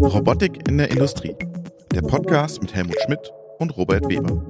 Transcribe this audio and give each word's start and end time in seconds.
Robotik 0.00 0.66
in 0.66 0.78
der 0.78 0.90
Industrie. 0.90 1.36
Der 1.92 2.00
Podcast 2.00 2.62
mit 2.62 2.74
Helmut 2.74 2.96
Schmidt 3.04 3.30
und 3.58 3.76
Robert 3.76 4.08
Weber. 4.08 4.42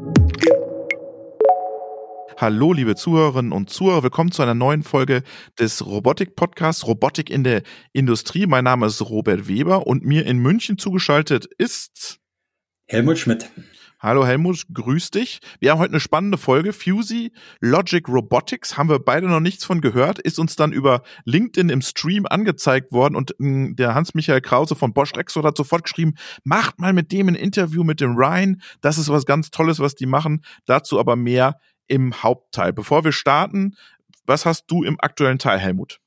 Hallo, 2.36 2.72
liebe 2.72 2.94
Zuhörerinnen 2.94 3.50
und 3.50 3.68
Zuhörer, 3.68 4.04
willkommen 4.04 4.30
zu 4.30 4.42
einer 4.42 4.54
neuen 4.54 4.84
Folge 4.84 5.24
des 5.58 5.84
Robotik-Podcasts 5.84 6.86
Robotik 6.86 7.30
in 7.30 7.42
der 7.42 7.62
Industrie. 7.92 8.46
Mein 8.46 8.62
Name 8.62 8.86
ist 8.86 9.00
Robert 9.02 9.48
Weber 9.48 9.88
und 9.88 10.04
mir 10.04 10.24
in 10.24 10.38
München 10.38 10.79
zugeschaltet 10.79 11.46
ist 11.59 12.20
Helmut 12.86 13.18
Schmidt. 13.18 13.50
Hallo 14.03 14.27
Helmut, 14.27 14.64
grüß 14.75 15.12
dich. 15.12 15.39
Wir 15.61 15.71
haben 15.71 15.79
heute 15.79 15.93
eine 15.93 16.00
spannende 16.00 16.37
Folge. 16.37 16.73
Fusey 16.73 17.30
Logic 17.61 18.09
Robotics 18.09 18.77
haben 18.77 18.89
wir 18.89 18.98
beide 18.98 19.29
noch 19.29 19.39
nichts 19.39 19.64
von 19.64 19.80
gehört, 19.80 20.19
ist 20.19 20.41
uns 20.41 20.57
dann 20.57 20.73
über 20.73 21.05
LinkedIn 21.25 21.69
im 21.69 21.82
Stream 21.82 22.27
angezeigt 22.27 22.91
worden 22.91 23.15
und 23.15 23.33
hm, 23.38 23.77
der 23.77 23.95
Hans-Michael 23.95 24.41
Krause 24.41 24.74
von 24.74 24.93
Bosch 24.93 25.15
Rexroth 25.15 25.45
hat 25.45 25.57
sofort 25.57 25.84
geschrieben, 25.84 26.15
macht 26.43 26.80
mal 26.80 26.93
mit 26.93 27.12
dem 27.12 27.29
ein 27.29 27.37
Interview 27.37 27.84
mit 27.84 28.01
dem 28.01 28.16
Ryan. 28.16 28.60
Das 28.80 28.98
ist 28.98 29.09
was 29.09 29.24
ganz 29.24 29.52
Tolles, 29.52 29.79
was 29.79 29.95
die 29.95 30.07
machen. 30.07 30.43
Dazu 30.66 30.98
aber 30.98 31.15
mehr 31.15 31.60
im 31.87 32.24
Hauptteil. 32.24 32.73
Bevor 32.73 33.05
wir 33.05 33.12
starten, 33.12 33.77
was 34.27 34.45
hast 34.45 34.65
du 34.66 34.82
im 34.82 34.96
aktuellen 34.98 35.38
Teil, 35.38 35.60
Helmut? 35.60 36.01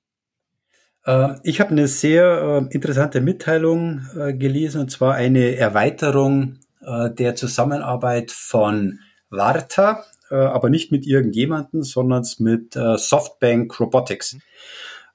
Äh, 1.06 1.36
ich 1.44 1.62
habe 1.62 1.70
eine 1.70 1.88
sehr 1.88 2.68
äh, 2.70 2.76
interessante 2.76 3.22
Mitteilung 3.22 4.06
äh, 4.20 4.34
gelesen, 4.34 4.82
und 4.82 4.92
zwar 4.92 5.14
eine 5.14 5.56
Erweiterung 5.56 6.60
äh, 6.86 7.14
der 7.14 7.36
Zusammenarbeit 7.36 8.32
von 8.32 9.00
Varta, 9.30 10.04
äh, 10.30 10.36
aber 10.36 10.70
nicht 10.70 10.92
mit 10.92 11.06
irgendjemanden, 11.06 11.84
sondern 11.84 12.26
mit 12.40 12.76
äh, 12.76 12.98
Softbank 12.98 13.80
Robotics. 13.80 14.38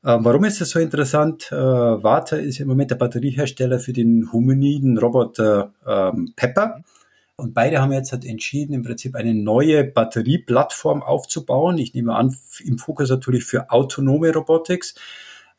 Warum 0.03 0.45
ist 0.45 0.63
das 0.63 0.71
so 0.71 0.79
interessant? 0.79 1.53
Varta 1.53 2.37
ist 2.37 2.59
im 2.59 2.69
Moment 2.69 2.91
der 2.91 2.95
Batteriehersteller 2.95 3.79
für 3.79 3.93
den 3.93 4.33
hominiden 4.33 4.97
Roboter 4.97 5.75
ähm, 5.87 6.33
Pepper. 6.37 6.83
Und 7.37 7.53
beide 7.53 7.83
haben 7.83 7.93
jetzt 7.93 8.11
halt 8.13 8.25
entschieden, 8.25 8.73
im 8.73 8.83
Prinzip 8.83 9.15
eine 9.15 9.35
neue 9.35 9.85
Batterieplattform 9.85 11.03
aufzubauen. 11.03 11.77
Ich 11.77 11.93
nehme 11.93 12.15
an, 12.15 12.35
im 12.65 12.79
Fokus 12.79 13.11
natürlich 13.11 13.45
für 13.45 13.71
autonome 13.71 14.33
Robotics. 14.33 14.95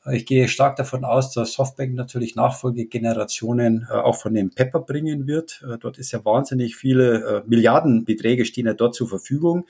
Ich 0.09 0.25
gehe 0.25 0.47
stark 0.47 0.77
davon 0.77 1.05
aus, 1.05 1.31
dass 1.31 1.53
Softbank 1.53 1.93
natürlich 1.93 2.35
Nachfolgegenerationen 2.35 3.87
äh, 3.87 3.93
auch 3.93 4.15
von 4.15 4.33
dem 4.33 4.49
Pepper 4.49 4.79
bringen 4.79 5.27
wird. 5.27 5.63
Äh, 5.63 5.77
dort 5.77 5.99
ist 5.99 6.11
ja 6.11 6.25
wahnsinnig 6.25 6.75
viele 6.75 7.23
äh, 7.23 7.41
Milliardenbeträge 7.45 8.45
stehen 8.45 8.65
ja 8.65 8.73
dort 8.73 8.95
zur 8.95 9.07
Verfügung. 9.07 9.65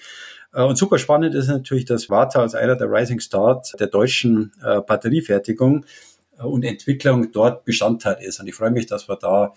Und 0.53 0.77
super 0.77 0.97
spannend 0.97 1.33
ist 1.33 1.47
natürlich, 1.47 1.85
dass 1.85 2.09
Warta 2.09 2.41
als 2.41 2.55
einer 2.55 2.75
der 2.75 2.91
Rising 2.91 3.21
Stars 3.21 3.73
der 3.79 3.87
deutschen 3.87 4.51
Batteriefertigung 4.59 5.85
und 6.39 6.65
Entwicklung 6.65 7.31
dort 7.31 7.63
Bestandteil 7.63 8.17
ist. 8.21 8.41
Und 8.41 8.47
ich 8.47 8.55
freue 8.55 8.71
mich, 8.71 8.85
dass 8.85 9.07
wir 9.07 9.15
da 9.15 9.53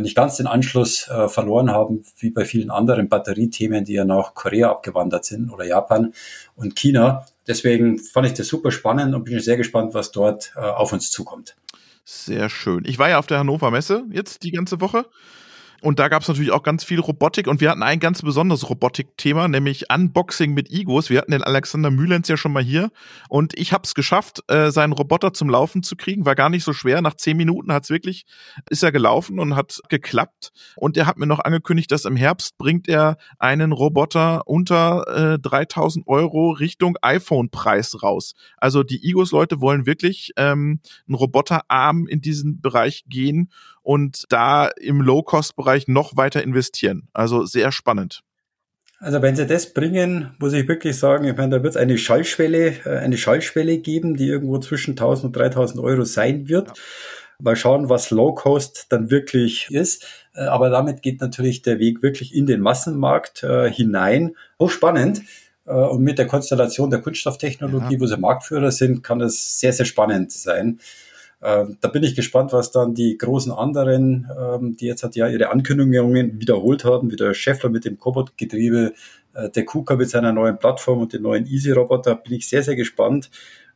nicht 0.00 0.16
ganz 0.16 0.36
den 0.36 0.46
Anschluss 0.46 1.08
verloren 1.28 1.70
haben, 1.70 2.02
wie 2.18 2.30
bei 2.30 2.44
vielen 2.44 2.70
anderen 2.70 3.08
Batteriethemen, 3.08 3.84
die 3.84 3.94
ja 3.94 4.04
nach 4.04 4.34
Korea 4.34 4.70
abgewandert 4.70 5.24
sind 5.24 5.50
oder 5.50 5.64
Japan 5.64 6.12
und 6.56 6.76
China. 6.76 7.24
Deswegen 7.46 7.98
fand 7.98 8.26
ich 8.26 8.34
das 8.34 8.48
super 8.48 8.70
spannend 8.70 9.14
und 9.14 9.24
bin 9.24 9.40
sehr 9.40 9.56
gespannt, 9.56 9.94
was 9.94 10.12
dort 10.12 10.52
äh, 10.56 10.60
auf 10.60 10.92
uns 10.92 11.10
zukommt. 11.10 11.56
Sehr 12.04 12.50
schön. 12.50 12.84
Ich 12.86 12.98
war 12.98 13.08
ja 13.08 13.18
auf 13.18 13.26
der 13.26 13.38
Hannover 13.38 13.70
Messe 13.70 14.04
jetzt 14.10 14.42
die 14.42 14.50
ganze 14.50 14.80
Woche 14.82 15.06
und 15.80 16.00
da 16.00 16.08
gab 16.08 16.22
es 16.22 16.28
natürlich 16.28 16.50
auch 16.50 16.64
ganz 16.64 16.82
viel 16.82 16.98
Robotik 16.98 17.46
und 17.46 17.60
wir 17.60 17.70
hatten 17.70 17.84
ein 17.84 18.00
ganz 18.00 18.22
besonderes 18.22 18.68
Robotik-Thema, 18.68 19.46
nämlich 19.46 19.92
Unboxing 19.92 20.52
mit 20.52 20.72
Igos. 20.72 21.08
Wir 21.08 21.18
hatten 21.18 21.30
den 21.30 21.44
Alexander 21.44 21.90
Mühlens 21.90 22.26
ja 22.26 22.36
schon 22.36 22.52
mal 22.52 22.62
hier 22.62 22.90
und 23.28 23.56
ich 23.56 23.72
habe 23.72 23.84
es 23.84 23.94
geschafft, 23.94 24.42
äh, 24.48 24.70
seinen 24.72 24.92
Roboter 24.92 25.32
zum 25.32 25.48
Laufen 25.48 25.84
zu 25.84 25.94
kriegen. 25.94 26.26
War 26.26 26.34
gar 26.34 26.48
nicht 26.48 26.64
so 26.64 26.72
schwer. 26.72 27.00
Nach 27.00 27.14
zehn 27.14 27.36
Minuten 27.36 27.72
hat's 27.72 27.90
wirklich, 27.90 28.26
ist 28.68 28.82
er 28.82 28.90
gelaufen 28.90 29.38
und 29.38 29.54
hat 29.54 29.80
geklappt. 29.88 30.50
Und 30.76 30.96
er 30.96 31.06
hat 31.06 31.16
mir 31.16 31.26
noch 31.26 31.40
angekündigt, 31.40 31.92
dass 31.92 32.04
im 32.04 32.16
Herbst 32.16 32.58
bringt 32.58 32.88
er 32.88 33.16
einen 33.38 33.70
Roboter 33.70 34.48
unter 34.48 35.34
äh, 35.34 35.38
3000 35.38 36.08
Euro 36.08 36.50
Richtung 36.50 36.96
iPhone-Preis 37.02 38.02
raus. 38.02 38.34
Also 38.56 38.82
die 38.82 39.08
Igos-Leute 39.08 39.60
wollen 39.60 39.86
wirklich 39.86 40.32
ähm, 40.36 40.80
einen 41.06 41.14
Roboterarm 41.14 42.08
in 42.08 42.20
diesen 42.20 42.60
Bereich 42.60 43.04
gehen 43.06 43.50
und 43.88 44.26
da 44.28 44.66
im 44.66 45.00
Low-Cost-Bereich 45.00 45.88
noch 45.88 46.14
weiter 46.14 46.42
investieren. 46.42 47.08
Also 47.14 47.46
sehr 47.46 47.72
spannend. 47.72 48.20
Also 48.98 49.22
wenn 49.22 49.34
sie 49.34 49.46
das 49.46 49.72
bringen, 49.72 50.36
muss 50.38 50.52
ich 50.52 50.68
wirklich 50.68 50.98
sagen, 50.98 51.24
ich 51.24 51.34
meine, 51.34 51.56
da 51.56 51.62
wird 51.62 51.74
es 51.74 51.78
eine 51.78 51.96
Schallschwelle, 51.96 52.84
äh, 52.84 52.98
eine 52.98 53.16
Schallschwelle 53.16 53.78
geben, 53.78 54.14
die 54.14 54.28
irgendwo 54.28 54.58
zwischen 54.58 54.90
1000 54.90 55.24
und 55.24 55.36
3000 55.36 55.80
Euro 55.80 56.04
sein 56.04 56.50
wird. 56.50 56.68
Ja. 56.68 56.74
Mal 57.40 57.56
schauen, 57.56 57.88
was 57.88 58.10
Low 58.10 58.34
Cost 58.34 58.88
dann 58.90 59.10
wirklich 59.10 59.70
ist. 59.70 60.06
Äh, 60.34 60.42
aber 60.42 60.68
damit 60.68 61.00
geht 61.00 61.22
natürlich 61.22 61.62
der 61.62 61.78
Weg 61.78 62.02
wirklich 62.02 62.34
in 62.34 62.44
den 62.44 62.60
Massenmarkt 62.60 63.42
äh, 63.42 63.70
hinein. 63.70 64.34
Hochspannend. 64.60 65.22
Äh, 65.64 65.72
und 65.72 66.02
mit 66.02 66.18
der 66.18 66.26
Konstellation 66.26 66.90
der 66.90 67.00
Kunststofftechnologie, 67.00 67.94
ja. 67.94 68.00
wo 68.00 68.04
sie 68.04 68.18
Marktführer 68.18 68.70
sind, 68.70 69.02
kann 69.02 69.18
das 69.18 69.58
sehr, 69.60 69.72
sehr 69.72 69.86
spannend 69.86 70.30
sein. 70.30 70.78
Ähm, 71.40 71.78
da 71.80 71.88
bin 71.88 72.02
ich 72.02 72.16
gespannt, 72.16 72.52
was 72.52 72.72
dann 72.72 72.94
die 72.94 73.16
großen 73.16 73.52
anderen, 73.52 74.28
ähm, 74.36 74.76
die 74.76 74.86
jetzt 74.86 75.04
halt 75.04 75.14
ja 75.14 75.28
ihre 75.28 75.50
Ankündigungen 75.50 76.40
wiederholt 76.40 76.84
haben, 76.84 77.12
wie 77.12 77.16
der 77.16 77.32
Scheffler 77.32 77.70
mit 77.70 77.84
dem 77.84 77.98
Cobot-Getriebe, 77.98 78.92
äh, 79.34 79.50
der 79.50 79.64
KUKA 79.64 79.96
mit 79.96 80.10
seiner 80.10 80.32
neuen 80.32 80.58
Plattform 80.58 81.00
und 81.00 81.12
den 81.12 81.22
neuen 81.22 81.46
Easy-Roboter, 81.46 82.16
bin 82.16 82.32
ich 82.32 82.48
sehr, 82.48 82.64
sehr 82.64 82.74
gespannt, 82.74 83.30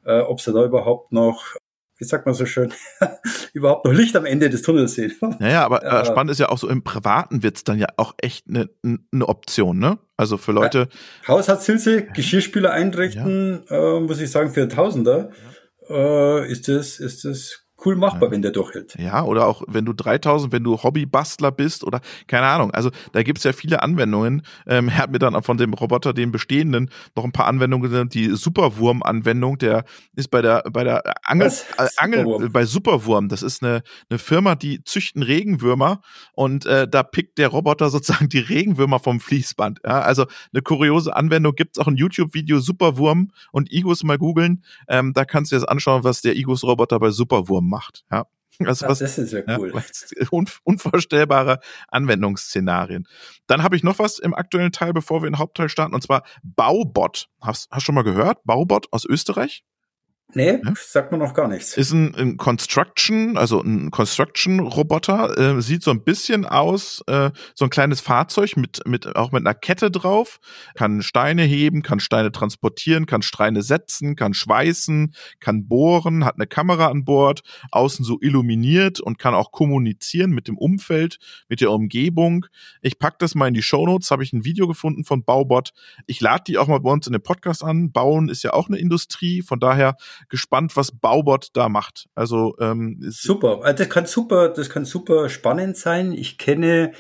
äh, 0.05 0.21
ob 0.21 0.41
sie 0.41 0.53
da 0.53 0.65
überhaupt 0.65 1.13
noch 1.13 1.57
wie 1.99 2.05
sagt 2.05 2.27
man 2.27 2.35
so 2.35 2.47
schön, 2.47 2.73
überhaupt 3.53 3.85
noch 3.85 3.93
Licht 3.93 4.17
am 4.17 4.25
Ende 4.25 4.51
des 4.51 4.63
Tunnels 4.63 4.95
sehen. 4.95 5.15
Naja, 5.39 5.65
aber 5.65 5.85
äh, 5.85 6.05
spannend 6.05 6.33
ist 6.33 6.41
ja 6.41 6.49
auch 6.49 6.59
so, 6.59 6.69
im 6.69 6.83
Privaten 6.83 7.45
wird's 7.45 7.63
dann 7.63 7.79
ja 7.79 7.87
auch 7.97 8.15
echt 8.21 8.49
eine 8.49 8.69
ne 8.83 9.29
Option, 9.29 9.79
ne? 9.79 10.01
Also 10.17 10.37
für 10.37 10.51
Leute. 10.51 10.89
Ja, 11.23 11.29
Haushaltshilfe, 11.29 12.09
Geschirrspüler 12.13 12.73
einrichten, 12.73 13.63
ja. 13.71 13.99
äh, 13.99 14.01
muss 14.01 14.21
ich 14.21 14.33
sagen, 14.33 14.51
für 14.51 14.67
Tausender. 14.67 15.31
Ja 15.31 15.53
äh, 15.89 16.51
ist 16.51 16.69
das, 16.69 17.01
ist 17.01 17.25
das 17.25 17.62
cool 17.85 17.97
machbar, 17.97 18.25
ja. 18.25 18.31
wenn 18.31 18.43
der 18.43 18.53
durchhält. 18.53 18.95
Ja, 18.99 19.25
oder 19.25 19.47
auch 19.47 19.63
wenn 19.67 19.85
du 19.85 19.93
3000, 19.93 20.53
wenn 20.53 20.65
du 20.65 20.83
Hobbybastler 20.83 21.51
bist 21.51 21.85
oder 21.85 22.01
keine 22.27 22.47
Ahnung. 22.47 22.71
Also 22.73 22.91
da 23.13 23.23
gibt's 23.23 23.45
ja 23.45 23.53
viele 23.53 23.83
Anwendungen. 23.83 24.43
Ähm, 24.67 24.89
er 24.89 24.99
hat 24.99 25.13
mir 25.13 25.19
dann 25.19 25.41
von 25.43 25.57
dem 25.57 25.75
Roboter, 25.75 26.13
den 26.13 26.33
bestehenden, 26.33 26.91
noch 27.17 27.25
ein 27.25 27.33
paar 27.33 27.47
Anwendungen 27.47 27.91
genannt. 27.91 28.15
Die 28.15 28.31
Superwurm-Anwendung, 28.31 29.59
der 29.59 29.85
ist 30.15 30.29
bei 30.29 30.43
der 30.43 30.63
bei 30.73 30.85
der 30.85 31.03
Angel, 31.25 31.49
äh, 31.49 31.89
Angel 31.97 32.21
Superwurm. 32.21 32.53
bei 32.53 32.65
Superwurm. 32.65 33.29
Das 33.29 33.43
ist 33.43 33.63
eine, 33.63 33.83
eine 34.11 34.19
Firma, 34.19 34.55
die 34.55 34.85
züchten 34.85 35.23
Regenwürmer 35.23 36.01
und 36.33 36.67
äh, 36.67 36.87
da 36.89 37.03
pickt 37.03 37.39
der 37.39 37.49
Roboter 37.49 37.91
sozusagen 37.91 38.29
die 38.29 38.39
Regenwürmer 38.39 38.99
vom 38.99 39.21
Fließband. 39.21 39.81
Ja, 39.85 40.01
also 40.01 40.27
eine 40.53 40.63
kuriose 40.63 41.15
Anwendung 41.15 41.55
gibt's 41.55 41.79
auch 41.79 41.87
ein 41.87 41.97
YouTube-Video 41.97 42.61
Superwurm 42.61 43.31
und 43.51 43.73
Igos 43.73 44.05
mal 44.05 44.19
googeln. 44.19 44.65
Ähm, 44.89 45.13
da 45.13 45.25
kannst 45.25 45.51
du 45.51 45.57
dir 45.57 45.61
das 45.61 45.69
anschauen, 45.69 46.05
was 46.05 46.23
der 46.23 46.37
Igos-Roboter 46.37 46.99
bei 46.99 47.11
Superwurm 47.11 47.72
macht. 47.73 48.05
Ja. 48.13 48.27
Also 48.65 48.87
was, 48.87 48.99
das 49.01 49.19
ist 49.19 49.33
ja 49.33 49.41
cool. 49.59 49.73
Ja, 49.75 50.39
unvorstellbare 50.65 51.59
Anwendungsszenarien. 51.89 53.09
Dann 53.47 53.63
habe 53.63 53.77
ich 53.77 53.83
noch 53.83 53.99
was 53.99 54.19
im 54.19 54.35
aktuellen 54.35 54.73
Teil, 54.73 54.93
bevor 54.93 55.23
wir 55.23 55.27
in 55.27 55.33
den 55.33 55.39
Hauptteil 55.39 55.69
starten, 55.69 55.95
und 55.95 56.03
zwar 56.03 56.23
Baubot. 56.43 57.29
Hast 57.41 57.69
du 57.75 57.81
schon 57.81 57.95
mal 57.95 58.05
gehört? 58.05 58.45
Baubot 58.45 58.87
aus 58.93 59.05
Österreich? 59.05 59.65
Nee, 60.35 60.61
ja? 60.65 60.73
sagt 60.75 61.11
man 61.11 61.21
noch 61.21 61.35
gar 61.35 61.47
nichts. 61.47 61.77
Ist 61.77 61.93
ein, 61.93 62.15
ein 62.15 62.37
Construction, 62.39 63.37
also 63.37 63.61
ein 63.61 63.91
Construction-Roboter, 63.91 65.59
äh, 65.59 65.63
sieht 65.63 65.83
so 65.83 65.91
ein 65.91 66.03
bisschen 66.05 66.47
aus, 66.47 67.03
äh, 67.07 67.31
so 67.55 67.67
ein 67.67 67.71
kleines 67.71 68.01
Fahrzeug 68.01 68.57
mit, 68.57 68.87
mit, 68.87 69.15
auch 69.15 69.33
mit 69.33 69.43
einer 69.47 69.55
Kette 69.55 69.91
drauf, 69.91 70.41
kann 70.75 71.03
Steine 71.03 71.43
heben, 71.43 71.83
kann 71.83 72.01
Steine 72.01 72.33
transportieren, 72.33 73.05
kann 73.05 73.21
Steine 73.21 73.63
setzen, 73.63 74.17
kann 74.17 74.33
schweißen, 74.33 75.15
kann 75.39 75.69
bohren, 75.69 76.25
hat 76.25 76.37
eine 76.37 76.47
Kamera 76.47 76.89
an 76.89 77.05
Bord, 77.05 77.43
außen 77.71 78.05
so 78.05 78.19
illuminiert 78.21 79.01
und 79.01 79.19
kann 79.19 79.35
auch 79.35 79.53
kommunizieren 79.53 80.31
mit 80.31 80.49
dem 80.49 80.57
Umfeld, 80.57 81.19
mit 81.49 81.61
der 81.61 81.71
Umgebung. 81.71 82.47
Ich 82.81 82.99
pack 82.99 83.19
das 83.19 83.35
mal 83.35 83.49
in 83.49 83.55
die 83.55 83.63
Shownotes, 83.63 84.11
habe 84.11 84.23
ich 84.23 84.33
ein 84.33 84.45
Video 84.45 84.67
gefunden 84.67 85.05
von 85.05 85.25
Baubot. 85.25 85.73
Ich 86.07 86.23
lade 86.23 86.45
die 86.47 86.57
auch 86.57 86.69
mal 86.69 86.81
bei 86.81 86.91
uns 86.91 87.07
in 87.07 87.13
den 87.13 87.23
Podcast 87.23 87.63
an. 87.63 87.93
Bauen 87.93 88.31
ist 88.31 88.43
ja 88.43 88.55
auch 88.55 88.69
eine 88.69 88.79
Industrie, 88.79 89.43
von 89.43 89.61
daher 89.61 89.97
gespannt, 90.29 90.77
was 90.77 90.93
Baubot 90.93 91.49
da 91.53 91.69
macht. 91.69 92.07
Also 92.15 92.55
ähm, 92.61 92.99
super, 93.01 93.61
also 93.63 93.85
das 93.85 93.89
kann 93.89 94.07
super, 94.07 94.49
das 94.49 94.71
kann 94.71 94.85
super 94.85 95.29
spannend 95.29 95.77
sein. 95.77 96.13
Ich 96.13 96.39
kenne 96.39 96.93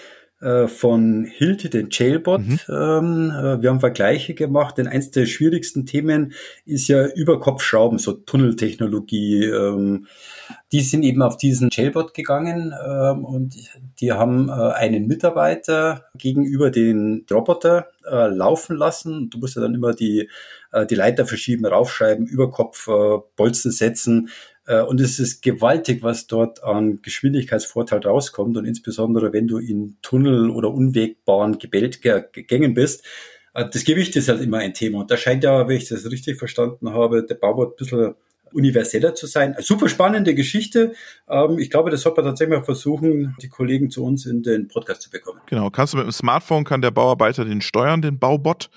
äh, 0.42 0.66
von 0.66 1.24
Hilti 1.24 1.70
den 1.70 1.88
Jailbot. 1.90 2.40
Mhm. 2.40 2.58
Ähm, 2.68 3.30
äh, 3.30 3.62
wir 3.62 3.70
haben 3.70 3.80
Vergleiche 3.80 4.34
gemacht, 4.34 4.76
denn 4.76 4.88
eins 4.88 5.10
der 5.10 5.26
schwierigsten 5.26 5.86
Themen 5.86 6.32
ist 6.64 6.88
ja 6.88 7.06
Überkopfschrauben, 7.06 7.98
so 7.98 8.12
Tunneltechnologie. 8.12 9.44
Ähm, 9.44 10.06
die 10.72 10.80
sind 10.80 11.04
eben 11.04 11.22
auf 11.22 11.36
diesen 11.36 11.68
Jailbot 11.70 12.14
gegangen 12.14 12.74
ähm, 12.86 13.24
und 13.24 13.54
die 14.00 14.12
haben 14.12 14.48
äh, 14.48 14.52
einen 14.52 15.06
Mitarbeiter 15.06 16.06
gegenüber 16.16 16.70
den 16.70 17.24
Roboter 17.30 17.86
äh, 18.04 18.28
laufen 18.28 18.76
lassen. 18.76 19.30
Du 19.30 19.38
musst 19.38 19.54
ja 19.56 19.62
dann 19.62 19.74
immer 19.74 19.92
die, 19.92 20.28
äh, 20.72 20.86
die 20.86 20.94
Leiter 20.94 21.26
verschieben, 21.26 21.66
raufschreiben, 21.66 22.26
Überkopf, 22.26 22.88
äh, 22.88 23.18
Bolzen 23.36 23.70
setzen. 23.70 24.28
Äh, 24.66 24.82
und 24.82 25.00
es 25.00 25.18
ist 25.18 25.42
gewaltig, 25.42 26.02
was 26.02 26.26
dort 26.26 26.62
an 26.62 27.00
Geschwindigkeitsvorteil 27.02 28.00
rauskommt. 28.00 28.56
Und 28.56 28.64
insbesondere, 28.64 29.32
wenn 29.32 29.48
du 29.48 29.58
in 29.58 29.96
Tunnel 30.02 30.50
oder 30.50 30.70
unwegbaren 30.72 31.58
Gängen 31.58 32.74
bist, 32.74 33.04
äh, 33.54 33.68
das 33.68 33.84
Gewicht 33.84 34.16
ist 34.16 34.28
halt 34.28 34.40
immer 34.40 34.58
ein 34.58 34.74
Thema. 34.74 35.00
Und 35.00 35.10
da 35.10 35.16
scheint 35.16 35.44
ja, 35.44 35.68
wenn 35.68 35.76
ich 35.76 35.88
das 35.88 36.10
richtig 36.10 36.38
verstanden 36.38 36.90
habe, 36.90 37.24
der 37.24 37.34
Baubot 37.34 37.72
ein 37.72 37.76
bisschen 37.76 38.14
universeller 38.54 39.14
zu 39.14 39.26
sein. 39.26 39.56
Super 39.60 39.88
spannende 39.88 40.34
Geschichte. 40.34 40.92
Ähm, 41.28 41.58
ich 41.58 41.70
glaube, 41.70 41.90
das 41.90 42.02
sollte 42.02 42.20
man 42.20 42.30
tatsächlich 42.30 42.58
mal 42.58 42.64
versuchen, 42.64 43.34
die 43.40 43.48
Kollegen 43.48 43.90
zu 43.90 44.04
uns 44.04 44.26
in 44.26 44.42
den 44.42 44.68
Podcast 44.68 45.02
zu 45.02 45.10
bekommen. 45.10 45.40
Genau, 45.46 45.70
kannst 45.70 45.94
du 45.94 45.98
mit 45.98 46.06
dem 46.06 46.12
Smartphone, 46.12 46.64
kann 46.64 46.82
der 46.82 46.90
Bauarbeiter 46.90 47.44
den 47.44 47.60
steuern, 47.60 48.02
den 48.02 48.18
Baubot. 48.18 48.70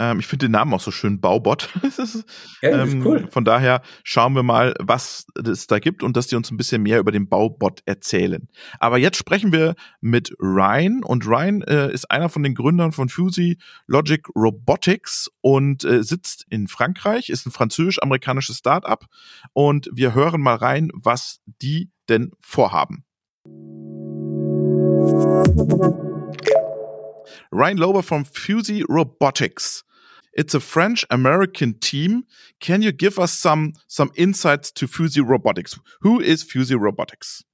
Ähm, 0.00 0.18
ich 0.18 0.26
finde 0.26 0.46
den 0.46 0.52
Namen 0.52 0.72
auch 0.72 0.80
so 0.80 0.90
schön, 0.90 1.20
Baubot. 1.20 1.68
ist, 1.82 2.24
ja, 2.62 2.70
das 2.70 2.90
ähm, 2.90 3.00
ist 3.00 3.06
cool. 3.06 3.28
Von 3.30 3.44
daher 3.44 3.82
schauen 4.02 4.34
wir 4.34 4.42
mal, 4.42 4.74
was 4.80 5.26
es 5.44 5.66
da 5.66 5.78
gibt 5.78 6.02
und 6.02 6.16
dass 6.16 6.26
die 6.26 6.36
uns 6.36 6.50
ein 6.50 6.56
bisschen 6.56 6.82
mehr 6.82 7.00
über 7.00 7.12
den 7.12 7.28
Baubot 7.28 7.82
erzählen. 7.84 8.48
Aber 8.78 8.96
jetzt 8.96 9.18
sprechen 9.18 9.52
wir 9.52 9.74
mit 10.00 10.34
Ryan 10.40 11.04
und 11.04 11.26
Ryan 11.26 11.60
äh, 11.62 11.92
ist 11.92 12.10
einer 12.10 12.30
von 12.30 12.42
den 12.42 12.54
Gründern 12.54 12.92
von 12.92 13.10
Fusey 13.10 13.58
Logic 13.86 14.26
Robotics 14.34 15.30
und 15.42 15.84
äh, 15.84 16.02
sitzt 16.02 16.46
in 16.48 16.66
Frankreich, 16.66 17.28
ist 17.28 17.46
ein 17.46 17.50
französisch-amerikanisches 17.50 18.56
Startup 18.56 19.04
und 19.52 19.90
wir 19.92 20.14
hören 20.14 20.40
mal 20.40 20.56
rein, 20.56 20.90
was 20.94 21.40
die 21.60 21.90
denn 22.08 22.30
vorhaben. 22.40 23.04
Ryan 27.52 27.76
Lober 27.76 28.02
from 28.02 28.24
Fusey 28.24 28.82
Robotics. 28.88 29.84
It's 30.32 30.54
a 30.54 30.60
French 30.60 31.04
American 31.10 31.74
team. 31.78 32.24
Can 32.60 32.82
you 32.82 32.92
give 32.92 33.18
us 33.18 33.32
some 33.32 33.72
some 33.88 34.10
insights 34.16 34.70
to 34.72 34.86
Fuzzy 34.86 35.20
Robotics? 35.20 35.78
Who 36.02 36.20
is 36.20 36.42
Fuzzy 36.42 36.76
Robotics? 36.76 37.44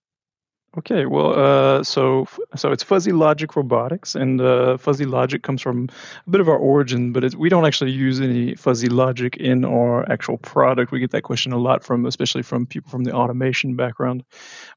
Okay, 0.79 1.07
well, 1.07 1.33
uh, 1.39 1.83
so 1.85 2.27
so 2.55 2.71
it's 2.71 2.83
fuzzy 2.83 3.13
logic 3.13 3.57
robotics, 3.57 4.15
and 4.15 4.43
uh, 4.43 4.77
fuzzy 4.77 5.07
logic 5.07 5.43
comes 5.43 5.63
from 5.63 5.89
a 6.27 6.31
bit 6.31 6.43
of 6.43 6.51
our 6.51 6.59
origin, 6.59 7.13
but 7.13 7.35
we 7.35 7.49
don't 7.49 7.65
actually 7.65 7.93
use 7.93 8.21
any 8.21 8.55
fuzzy 8.57 8.91
logic 8.91 9.39
in 9.39 9.65
our 9.65 10.07
actual 10.13 10.37
product. 10.37 10.93
We 10.93 11.01
get 11.01 11.13
that 11.13 11.23
question 11.23 11.53
a 11.53 11.59
lot 11.59 11.83
from, 11.83 12.05
especially 12.05 12.43
from 12.43 12.67
people 12.67 12.91
from 12.91 13.05
the 13.05 13.13
automation 13.13 13.75
background. 13.75 14.25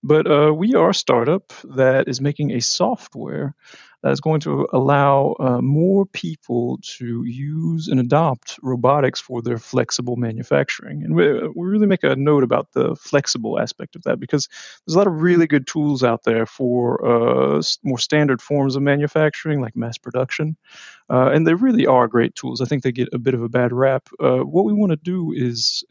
But 0.01 0.25
uh, 0.25 0.53
we 0.53 0.73
are 0.73 0.91
a 0.91 0.93
startup 0.93 1.51
that 1.65 2.07
is 2.07 2.21
making 2.21 2.51
a 2.51 2.61
software 2.61 3.55
that 4.01 4.11
is 4.11 4.21
going 4.21 4.39
to 4.41 4.67
allow 4.71 5.35
uh, 5.39 5.61
more 5.61 6.05
people 6.05 6.79
to 6.81 7.23
use 7.25 7.87
and 7.87 7.99
adopt 7.99 8.57
robotics 8.61 9.19
for 9.19 9.41
their 9.41 9.57
flexible 9.57 10.15
manufacturing. 10.15 11.03
And 11.03 11.15
we, 11.15 11.47
we 11.49 11.67
really 11.67 11.87
make 11.87 12.03
a 12.03 12.15
note 12.15 12.43
about 12.43 12.71
the 12.73 12.95
flexible 12.95 13.59
aspect 13.59 13.95
of 13.95 14.03
that 14.03 14.19
because 14.19 14.47
there's 14.85 14.95
a 14.95 14.97
lot 14.97 15.07
of 15.07 15.21
really 15.21 15.47
good 15.47 15.67
tools 15.67 16.03
out 16.03 16.23
there 16.23 16.45
for 16.45 17.05
uh, 17.05 17.61
more 17.83 17.99
standard 17.99 18.41
forms 18.41 18.75
of 18.75 18.81
manufacturing, 18.81 19.61
like 19.61 19.75
mass 19.75 19.97
production. 19.97 20.55
Uh, 21.09 21.29
and 21.33 21.45
they 21.45 21.53
really 21.53 21.85
are 21.85 22.07
great 22.07 22.35
tools. 22.35 22.61
I 22.61 22.65
think 22.65 22.83
they 22.83 22.91
get 22.91 23.09
a 23.13 23.19
bit 23.19 23.33
of 23.33 23.41
a 23.41 23.49
bad 23.49 23.73
rap. 23.73 24.07
Uh, 24.19 24.39
what 24.39 24.65
we 24.65 24.73
want 24.73 24.91
to 24.91 24.97
do 24.97 25.33
is 25.33 25.83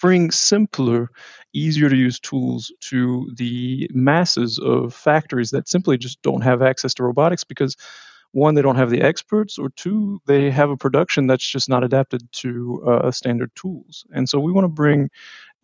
bring 0.00 0.30
simpler, 0.30 1.10
easier 1.52 1.88
to 1.88 1.96
use 1.96 2.20
tools 2.20 2.72
to 2.80 3.30
the 3.36 3.88
masses 3.92 4.58
of 4.58 4.94
factories 4.94 5.50
that 5.50 5.68
simply 5.68 5.98
just 5.98 6.22
don't 6.22 6.42
have 6.42 6.62
access 6.62 6.94
to 6.94 7.04
robotics 7.04 7.44
because 7.44 7.76
one, 8.32 8.54
they 8.54 8.62
don't 8.62 8.76
have 8.76 8.90
the 8.90 9.02
experts, 9.02 9.58
or 9.58 9.70
two, 9.70 10.20
they 10.26 10.50
have 10.50 10.70
a 10.70 10.76
production 10.76 11.26
that's 11.26 11.48
just 11.48 11.68
not 11.68 11.84
adapted 11.84 12.22
to 12.32 12.82
uh, 12.86 13.10
standard 13.10 13.50
tools. 13.54 14.04
And 14.12 14.28
so 14.28 14.38
we 14.38 14.52
want 14.52 14.64
to 14.64 14.68
bring 14.68 15.10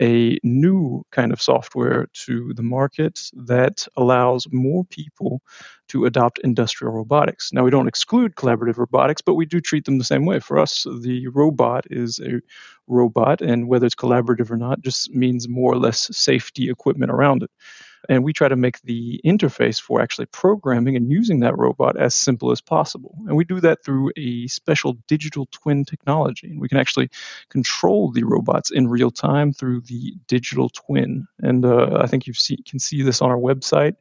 a 0.03 0.39
new 0.43 1.03
kind 1.11 1.33
of 1.33 1.41
software 1.41 2.07
to 2.13 2.53
the 2.55 2.63
market 2.63 3.31
that 3.33 3.87
allows 3.97 4.47
more 4.53 4.85
people 4.85 5.41
to 5.89 6.05
adopt 6.05 6.39
industrial 6.41 6.93
robotics. 6.93 7.53
Now, 7.53 7.65
we 7.65 7.71
don't 7.71 7.89
exclude 7.89 8.35
collaborative 8.35 8.77
robotics, 8.77 9.23
but 9.23 9.35
we 9.37 9.47
do 9.47 9.61
treat 9.61 9.85
them 9.85 9.99
the 9.99 10.05
same 10.05 10.27
way. 10.27 10.41
For 10.41 10.59
us, 10.59 10.85
the 11.01 11.29
robot 11.29 11.87
is 11.91 12.19
a 12.19 12.41
robot, 12.89 13.41
and 13.41 13.69
whether 13.69 13.87
it's 13.87 13.95
collaborative 13.95 14.51
or 14.51 14.57
not 14.57 14.83
just 14.83 15.11
means 15.11 15.49
more 15.49 15.73
or 15.73 15.79
less 15.79 16.15
safety 16.15 16.69
equipment 16.69 17.11
around 17.11 17.43
it. 17.45 17.51
And 18.09 18.25
we 18.25 18.33
try 18.33 18.49
to 18.49 18.57
make 18.57 18.81
the 18.83 19.21
interface 19.25 19.81
for 19.81 20.01
actually 20.01 20.27
programming 20.27 20.97
and 20.97 21.11
using 21.11 21.41
that 21.41 21.57
robot 21.57 21.97
as 21.99 22.15
simple 22.15 22.51
as 22.51 22.61
possible. 22.61 23.17
And 23.27 23.37
we 23.37 23.45
do 23.45 23.61
that 23.61 23.85
through 23.85 24.13
a 24.17 24.47
special 24.47 24.97
digital 25.09 25.47
twin 25.51 25.85
technology. 25.85 26.49
And 26.49 26.61
we 26.61 26.69
can 26.69 26.79
actually 26.79 27.11
control 27.49 28.13
the 28.13 28.25
robots 28.25 28.71
in 28.71 28.89
real 28.89 29.11
time 29.11 29.53
through 29.53 29.83
the 29.83 30.15
digital 30.29 30.69
twin. 30.69 31.27
And 31.41 31.65
uh, 31.65 31.99
I 32.01 32.07
think 32.07 32.27
you 32.27 32.35
can 32.69 32.79
see 32.79 33.03
this 33.03 33.23
on 33.23 33.31
our 33.31 33.39
website. 33.39 33.97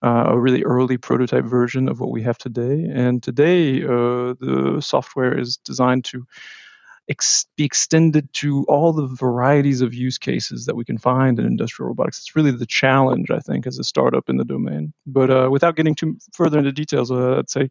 Uh, 0.00 0.26
a 0.28 0.38
really 0.38 0.62
early 0.62 0.96
prototype 0.96 1.44
version 1.44 1.88
of 1.88 1.98
what 1.98 2.12
we 2.12 2.22
have 2.22 2.38
today. 2.38 2.88
And 2.88 3.20
today, 3.20 3.82
uh, 3.82 4.34
the 4.38 4.78
software 4.80 5.36
is 5.36 5.56
designed 5.56 6.04
to 6.04 6.24
ex- 7.08 7.46
be 7.56 7.64
extended 7.64 8.32
to 8.34 8.64
all 8.68 8.92
the 8.92 9.06
varieties 9.06 9.80
of 9.80 9.94
use 9.94 10.18
cases 10.18 10.66
that 10.66 10.76
we 10.76 10.84
can 10.84 10.98
find 10.98 11.38
in 11.38 11.46
industrial 11.46 11.88
robotics. 11.88 12.18
It's 12.18 12.36
really 12.36 12.50
the 12.50 12.66
challenge, 12.66 13.30
I 13.30 13.38
think, 13.38 13.66
as 13.66 13.78
a 13.78 13.84
startup 13.84 14.28
in 14.28 14.36
the 14.36 14.44
domain. 14.44 14.92
But 15.06 15.30
uh, 15.30 15.48
without 15.50 15.76
getting 15.76 15.94
too 15.94 16.18
further 16.32 16.58
into 16.58 16.72
details, 16.72 17.10
uh, 17.10 17.38
I'd 17.38 17.50
say 17.50 17.70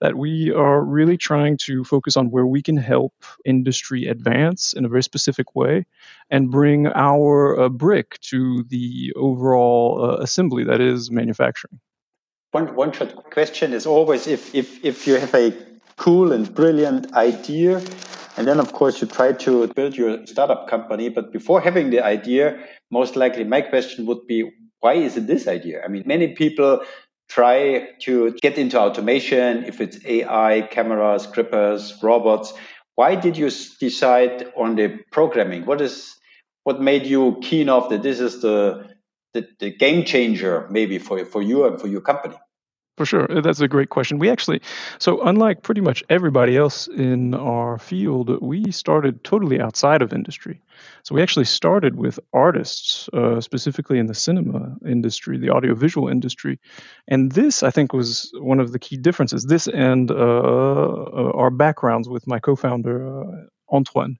that 0.00 0.14
we 0.14 0.52
are 0.52 0.82
really 0.82 1.16
trying 1.16 1.56
to 1.56 1.82
focus 1.82 2.16
on 2.16 2.30
where 2.30 2.46
we 2.46 2.62
can 2.62 2.76
help 2.76 3.14
industry 3.44 4.06
advance 4.06 4.74
in 4.74 4.84
a 4.84 4.88
very 4.88 5.02
specific 5.02 5.56
way 5.56 5.86
and 6.30 6.50
bring 6.50 6.86
our 6.88 7.58
uh, 7.58 7.68
brick 7.68 8.20
to 8.20 8.62
the 8.68 9.12
overall 9.16 10.04
uh, 10.04 10.16
assembly 10.22 10.64
that 10.64 10.80
is 10.80 11.10
manufacturing. 11.10 11.80
One, 12.52 12.74
one 12.74 12.92
short 12.92 13.30
question 13.30 13.72
is 13.72 13.86
always 13.86 14.26
if, 14.26 14.54
if, 14.54 14.84
if 14.84 15.06
you 15.06 15.14
have 15.14 15.34
a 15.34 15.52
cool 15.96 16.32
and 16.32 16.54
brilliant 16.54 17.14
idea 17.14 17.82
and 18.36 18.46
then, 18.46 18.60
of 18.60 18.72
course, 18.72 19.00
you 19.00 19.06
try 19.06 19.32
to 19.32 19.66
build 19.68 19.96
your 19.96 20.26
startup 20.26 20.68
company. 20.68 21.08
But 21.08 21.32
before 21.32 21.60
having 21.60 21.90
the 21.90 22.04
idea, 22.04 22.58
most 22.90 23.16
likely 23.16 23.44
my 23.44 23.62
question 23.62 24.04
would 24.06 24.26
be, 24.26 24.50
why 24.80 24.94
is 24.94 25.16
it 25.16 25.26
this 25.26 25.48
idea? 25.48 25.82
I 25.82 25.88
mean, 25.88 26.02
many 26.06 26.34
people 26.34 26.80
try 27.28 27.88
to 28.02 28.32
get 28.42 28.58
into 28.58 28.78
automation, 28.78 29.64
if 29.64 29.80
it's 29.80 29.98
AI, 30.04 30.68
cameras, 30.70 31.26
grippers, 31.26 31.94
robots. 32.02 32.52
Why 32.94 33.14
did 33.14 33.36
you 33.36 33.50
decide 33.80 34.52
on 34.56 34.76
the 34.76 34.98
programming? 35.10 35.66
What 35.66 35.80
is 35.80 36.14
what 36.64 36.80
made 36.80 37.06
you 37.06 37.38
keen 37.42 37.68
off 37.68 37.90
that 37.90 38.02
this 38.02 38.18
is 38.18 38.42
the, 38.42 38.88
the, 39.34 39.46
the 39.60 39.70
game 39.70 40.04
changer 40.04 40.66
maybe 40.68 40.98
for, 40.98 41.24
for 41.24 41.40
you 41.40 41.64
and 41.64 41.80
for 41.80 41.86
your 41.86 42.00
company? 42.00 42.36
For 42.96 43.04
sure. 43.04 43.28
That's 43.42 43.60
a 43.60 43.68
great 43.68 43.90
question. 43.90 44.18
We 44.18 44.30
actually, 44.30 44.62
so 44.98 45.20
unlike 45.22 45.62
pretty 45.62 45.82
much 45.82 46.02
everybody 46.08 46.56
else 46.56 46.88
in 46.88 47.34
our 47.34 47.76
field, 47.76 48.40
we 48.40 48.70
started 48.70 49.22
totally 49.22 49.60
outside 49.60 50.00
of 50.00 50.14
industry. 50.14 50.62
So 51.02 51.14
we 51.14 51.22
actually 51.22 51.44
started 51.44 51.96
with 51.96 52.18
artists, 52.32 53.10
uh, 53.12 53.42
specifically 53.42 53.98
in 53.98 54.06
the 54.06 54.14
cinema 54.14 54.76
industry, 54.86 55.36
the 55.36 55.50
audiovisual 55.50 56.08
industry. 56.08 56.58
And 57.06 57.32
this, 57.32 57.62
I 57.62 57.70
think, 57.70 57.92
was 57.92 58.32
one 58.40 58.60
of 58.60 58.72
the 58.72 58.78
key 58.78 58.96
differences. 58.96 59.44
This 59.44 59.68
and 59.68 60.10
uh, 60.10 60.14
uh 60.14 61.32
our 61.34 61.50
backgrounds 61.50 62.08
with 62.08 62.26
my 62.26 62.38
co 62.38 62.56
founder, 62.56 63.20
uh, 63.20 63.74
Antoine 63.74 64.16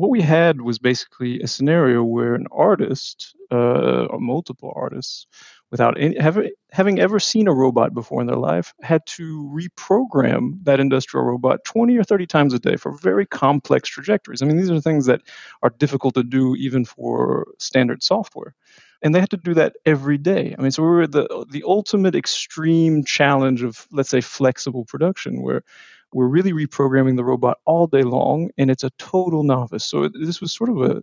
what 0.00 0.10
we 0.10 0.22
had 0.22 0.62
was 0.62 0.78
basically 0.78 1.40
a 1.40 1.46
scenario 1.46 2.02
where 2.02 2.34
an 2.34 2.46
artist, 2.50 3.36
uh, 3.52 4.06
or 4.06 4.18
multiple 4.18 4.72
artists, 4.74 5.26
without 5.70 6.00
any, 6.00 6.18
having, 6.18 6.50
having 6.72 6.98
ever 6.98 7.20
seen 7.20 7.48
a 7.48 7.54
robot 7.54 7.94
before 7.94 8.20
in 8.20 8.26
their 8.26 8.36
life, 8.36 8.74
had 8.82 9.04
to 9.06 9.50
reprogram 9.54 10.62
that 10.64 10.80
industrial 10.80 11.24
robot 11.24 11.64
20 11.64 11.96
or 11.96 12.04
30 12.04 12.26
times 12.26 12.54
a 12.54 12.58
day 12.58 12.76
for 12.76 12.92
very 12.98 13.26
complex 13.26 13.88
trajectories. 13.88 14.42
I 14.42 14.46
mean, 14.46 14.56
these 14.56 14.70
are 14.70 14.80
things 14.80 15.06
that 15.06 15.22
are 15.62 15.70
difficult 15.70 16.14
to 16.14 16.22
do 16.22 16.56
even 16.56 16.84
for 16.84 17.48
standard 17.58 18.02
software. 18.02 18.54
And 19.02 19.14
they 19.14 19.20
had 19.20 19.30
to 19.30 19.38
do 19.38 19.54
that 19.54 19.76
every 19.86 20.18
day. 20.18 20.54
I 20.58 20.60
mean, 20.60 20.72
so 20.72 20.82
we 20.82 20.88
were 20.90 21.06
the 21.06 21.46
the 21.50 21.64
ultimate 21.66 22.14
extreme 22.14 23.02
challenge 23.04 23.62
of, 23.62 23.86
let's 23.90 24.10
say, 24.10 24.20
flexible 24.20 24.84
production, 24.84 25.40
where 25.42 25.62
we're 26.12 26.26
really 26.26 26.52
reprogramming 26.52 27.16
the 27.16 27.24
robot 27.24 27.58
all 27.64 27.86
day 27.86 28.02
long, 28.02 28.50
and 28.58 28.70
it's 28.70 28.84
a 28.84 28.90
total 28.98 29.42
novice. 29.42 29.84
So 29.84 30.08
this 30.08 30.40
was 30.40 30.52
sort 30.52 30.70
of 30.70 30.82
a 30.82 31.02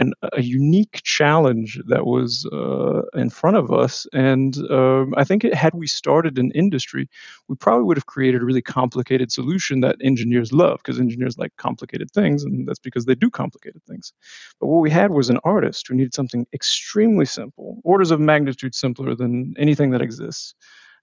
an, 0.00 0.12
a 0.32 0.42
unique 0.42 1.00
challenge 1.04 1.80
that 1.86 2.04
was 2.06 2.46
uh, 2.52 3.02
in 3.14 3.30
front 3.30 3.56
of 3.56 3.70
us. 3.70 4.06
And 4.12 4.56
um, 4.70 5.14
I 5.16 5.24
think 5.24 5.44
it, 5.44 5.54
had 5.54 5.74
we 5.74 5.86
started 5.86 6.38
an 6.38 6.50
industry, 6.52 7.08
we 7.48 7.56
probably 7.56 7.84
would 7.84 7.96
have 7.96 8.06
created 8.06 8.42
a 8.42 8.44
really 8.44 8.62
complicated 8.62 9.30
solution 9.30 9.80
that 9.80 9.96
engineers 10.02 10.52
love 10.52 10.78
because 10.78 10.98
engineers 11.00 11.38
like 11.38 11.56
complicated 11.56 12.10
things, 12.10 12.44
and 12.44 12.66
that's 12.66 12.78
because 12.78 13.04
they 13.04 13.14
do 13.14 13.30
complicated 13.30 13.82
things. 13.84 14.12
But 14.60 14.66
what 14.66 14.80
we 14.80 14.90
had 14.90 15.10
was 15.10 15.30
an 15.30 15.38
artist 15.44 15.88
who 15.88 15.94
needed 15.94 16.14
something 16.14 16.46
extremely 16.52 17.26
simple, 17.26 17.80
orders 17.84 18.10
of 18.10 18.20
magnitude 18.20 18.74
simpler 18.74 19.14
than 19.14 19.54
anything 19.58 19.90
that 19.90 20.02
exists. 20.02 20.54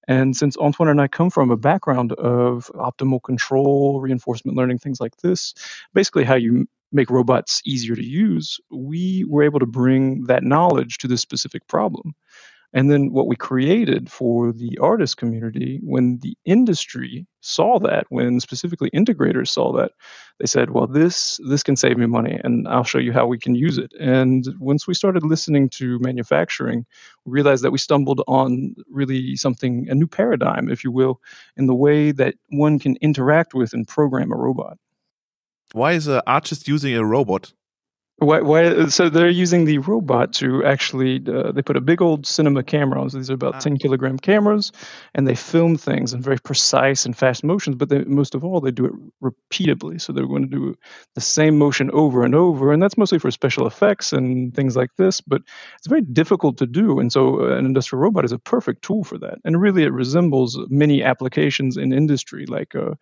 And 0.08 0.36
since 0.36 0.58
Antoine 0.58 0.90
and 0.90 1.00
I 1.00 1.08
come 1.08 1.30
from 1.30 1.52
a 1.52 1.58
background 1.58 2.12
of 2.14 2.72
optimal 2.74 3.22
control, 3.22 4.02
reinforcement 4.02 4.58
learning, 4.58 4.80
things 4.80 5.00
like 5.00 5.16
this, 5.18 5.54
basically 5.94 6.24
how 6.24 6.36
you 6.36 6.68
make 6.92 7.10
robots 7.10 7.62
easier 7.66 7.96
to 7.96 8.06
use, 8.06 8.60
we 8.70 9.26
were 9.28 9.44
able 9.44 9.60
to 9.60 9.66
bring 9.66 10.26
that 10.26 10.44
knowledge 10.44 10.98
to 11.00 11.08
this 11.08 11.22
specific 11.22 11.68
problem. 11.68 12.14
And 12.74 12.90
then 12.90 13.12
what 13.12 13.28
we 13.28 13.36
created 13.36 14.10
for 14.10 14.54
the 14.54 14.78
artist 14.82 15.18
community, 15.18 15.80
when 15.84 16.20
the 16.22 16.38
industry 16.46 17.28
saw 17.42 17.80
that, 17.80 18.06
when 18.10 18.40
specifically 18.40 18.90
integrators 18.92 19.50
saw 19.50 19.74
that, 19.74 19.92
they 20.40 20.46
said, 20.46 20.70
"Well, 20.70 20.88
this 20.88 21.38
this 21.50 21.64
can 21.64 21.76
save 21.76 21.98
me 21.98 22.06
money, 22.06 22.40
and 22.42 22.68
I'll 22.70 22.86
show 22.86 22.98
you 22.98 23.12
how 23.12 23.28
we 23.28 23.38
can 23.38 23.56
use 23.56 23.78
it." 23.78 23.92
And 24.00 24.46
once 24.60 24.88
we 24.88 24.94
started 24.94 25.24
listening 25.26 25.68
to 25.72 26.00
manufacturing, 26.00 26.86
we 27.26 27.34
realized 27.34 27.64
that 27.66 27.72
we 27.72 27.78
stumbled 27.78 28.22
on 28.28 28.76
really 28.90 29.36
something 29.36 29.88
a 29.90 29.96
new 29.96 30.08
paradigm, 30.08 30.70
if 30.70 30.84
you 30.86 30.92
will, 30.94 31.20
in 31.58 31.68
the 31.68 31.76
way 31.76 32.14
that 32.14 32.36
one 32.52 32.80
can 32.80 32.96
interact 33.02 33.54
with 33.54 33.74
and 33.74 33.86
program 33.86 34.32
a 34.32 34.38
robot. 34.38 34.78
Why 35.74 35.94
is 35.94 36.08
an 36.08 36.22
artist 36.28 36.68
using 36.68 36.96
a 36.96 37.06
robot? 37.06 37.54
Why, 38.22 38.42
why, 38.42 38.86
so 38.90 39.10
they're 39.10 39.30
using 39.30 39.66
the 39.66 39.80
robot 39.80 40.34
to 40.34 40.64
actually 40.64 41.24
uh, 41.28 41.54
they 41.54 41.64
put 41.64 41.76
a 41.76 41.82
big 41.82 42.04
old 42.04 42.28
cinema 42.28 42.62
camera 42.62 43.02
on. 43.02 43.10
So 43.10 43.18
these 43.18 43.32
are 43.32 43.34
about 43.34 43.56
ah. 43.56 43.60
10 43.62 43.80
kilogram 43.80 44.20
cameras, 44.20 44.72
and 45.16 45.28
they 45.28 45.34
film 45.34 45.76
things 45.76 46.14
in 46.14 46.22
very 46.22 46.38
precise 46.38 47.08
and 47.08 47.18
fast 47.18 47.44
motions. 47.44 47.78
But 47.78 47.90
they, 47.90 48.04
most 48.04 48.36
of 48.36 48.46
all, 48.46 48.62
they 48.62 48.70
do 48.70 48.86
it 48.86 48.92
repeatedly. 49.22 49.98
So 49.98 50.14
they're 50.14 50.28
going 50.28 50.48
to 50.48 50.56
do 50.56 50.76
the 51.16 51.22
same 51.22 51.58
motion 51.58 51.90
over 51.94 52.24
and 52.24 52.36
over, 52.36 52.72
and 52.72 52.80
that's 52.80 52.96
mostly 52.96 53.18
for 53.18 53.32
special 53.32 53.66
effects 53.66 54.14
and 54.14 54.54
things 54.54 54.76
like 54.76 54.92
this. 55.00 55.20
But 55.20 55.42
it's 55.80 55.88
very 55.88 56.02
difficult 56.02 56.60
to 56.60 56.68
do, 56.68 57.00
and 57.00 57.12
so 57.12 57.42
uh, 57.42 57.58
an 57.58 57.66
industrial 57.66 58.04
robot 58.04 58.24
is 58.24 58.34
a 58.34 58.38
perfect 58.38 58.84
tool 58.84 59.04
for 59.04 59.18
that. 59.18 59.40
And 59.46 59.60
really, 59.60 59.82
it 59.82 59.94
resembles 59.94 60.60
many 60.70 61.02
applications 61.02 61.76
in 61.76 61.92
industry, 61.92 62.46
like 62.46 62.76
uh, 62.76 62.94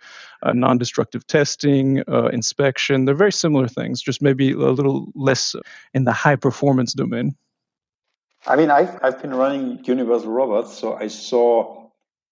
uh 0.44 0.54
non-destructive 0.54 1.28
testing, 1.28 2.04
uh, 2.08 2.28
inspection. 2.28 3.04
They're 3.04 3.16
very 3.16 3.34
similar 3.34 3.68
things, 3.68 4.02
just 4.02 4.22
maybe 4.22 4.54
a 4.54 4.56
little 4.56 5.09
less 5.16 5.56
in 5.94 6.04
the 6.04 6.14
high 6.14 6.36
performance 6.36 6.94
domain? 6.94 7.36
I 8.48 8.56
mean, 8.56 8.72
I've, 8.72 8.98
I've 9.04 9.22
been 9.22 9.34
running 9.34 9.84
Universal 9.84 10.32
Robots, 10.32 10.78
so 10.78 10.96
I 10.96 11.08
saw 11.08 11.90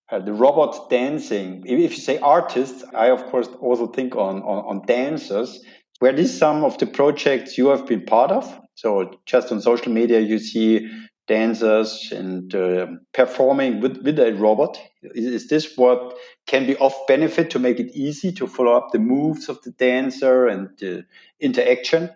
uh, 0.09 0.19
the 0.19 0.33
robot 0.33 0.89
dancing. 0.89 1.63
If 1.65 1.91
you 1.91 2.01
say 2.01 2.17
artists, 2.19 2.83
I 2.95 3.07
of 3.07 3.25
course 3.25 3.49
also 3.59 3.87
think 3.87 4.15
on, 4.15 4.41
on, 4.41 4.65
on 4.65 4.85
dancers. 4.85 5.63
Were 5.99 6.13
these 6.13 6.37
some 6.37 6.63
of 6.63 6.77
the 6.77 6.85
projects 6.85 7.57
you 7.57 7.67
have 7.67 7.87
been 7.87 8.05
part 8.05 8.31
of? 8.31 8.59
So 8.75 9.19
just 9.25 9.51
on 9.51 9.61
social 9.61 9.91
media, 9.91 10.19
you 10.19 10.39
see 10.39 10.89
dancers 11.27 12.11
and 12.15 12.53
uh, 12.55 12.87
performing 13.13 13.81
with, 13.81 13.97
with 14.03 14.17
a 14.19 14.33
robot. 14.33 14.79
Is, 15.01 15.25
is, 15.25 15.47
this 15.49 15.75
what 15.75 16.15
can 16.45 16.65
be 16.65 16.77
of 16.77 16.93
benefit 17.07 17.49
to 17.51 17.59
make 17.59 17.79
it 17.79 17.91
easy 17.93 18.31
to 18.33 18.47
follow 18.47 18.77
up 18.77 18.91
the 18.91 18.99
moves 18.99 19.49
of 19.49 19.61
the 19.63 19.71
dancer 19.71 20.47
and 20.47 20.69
the 20.77 21.05
interaction? 21.39 22.09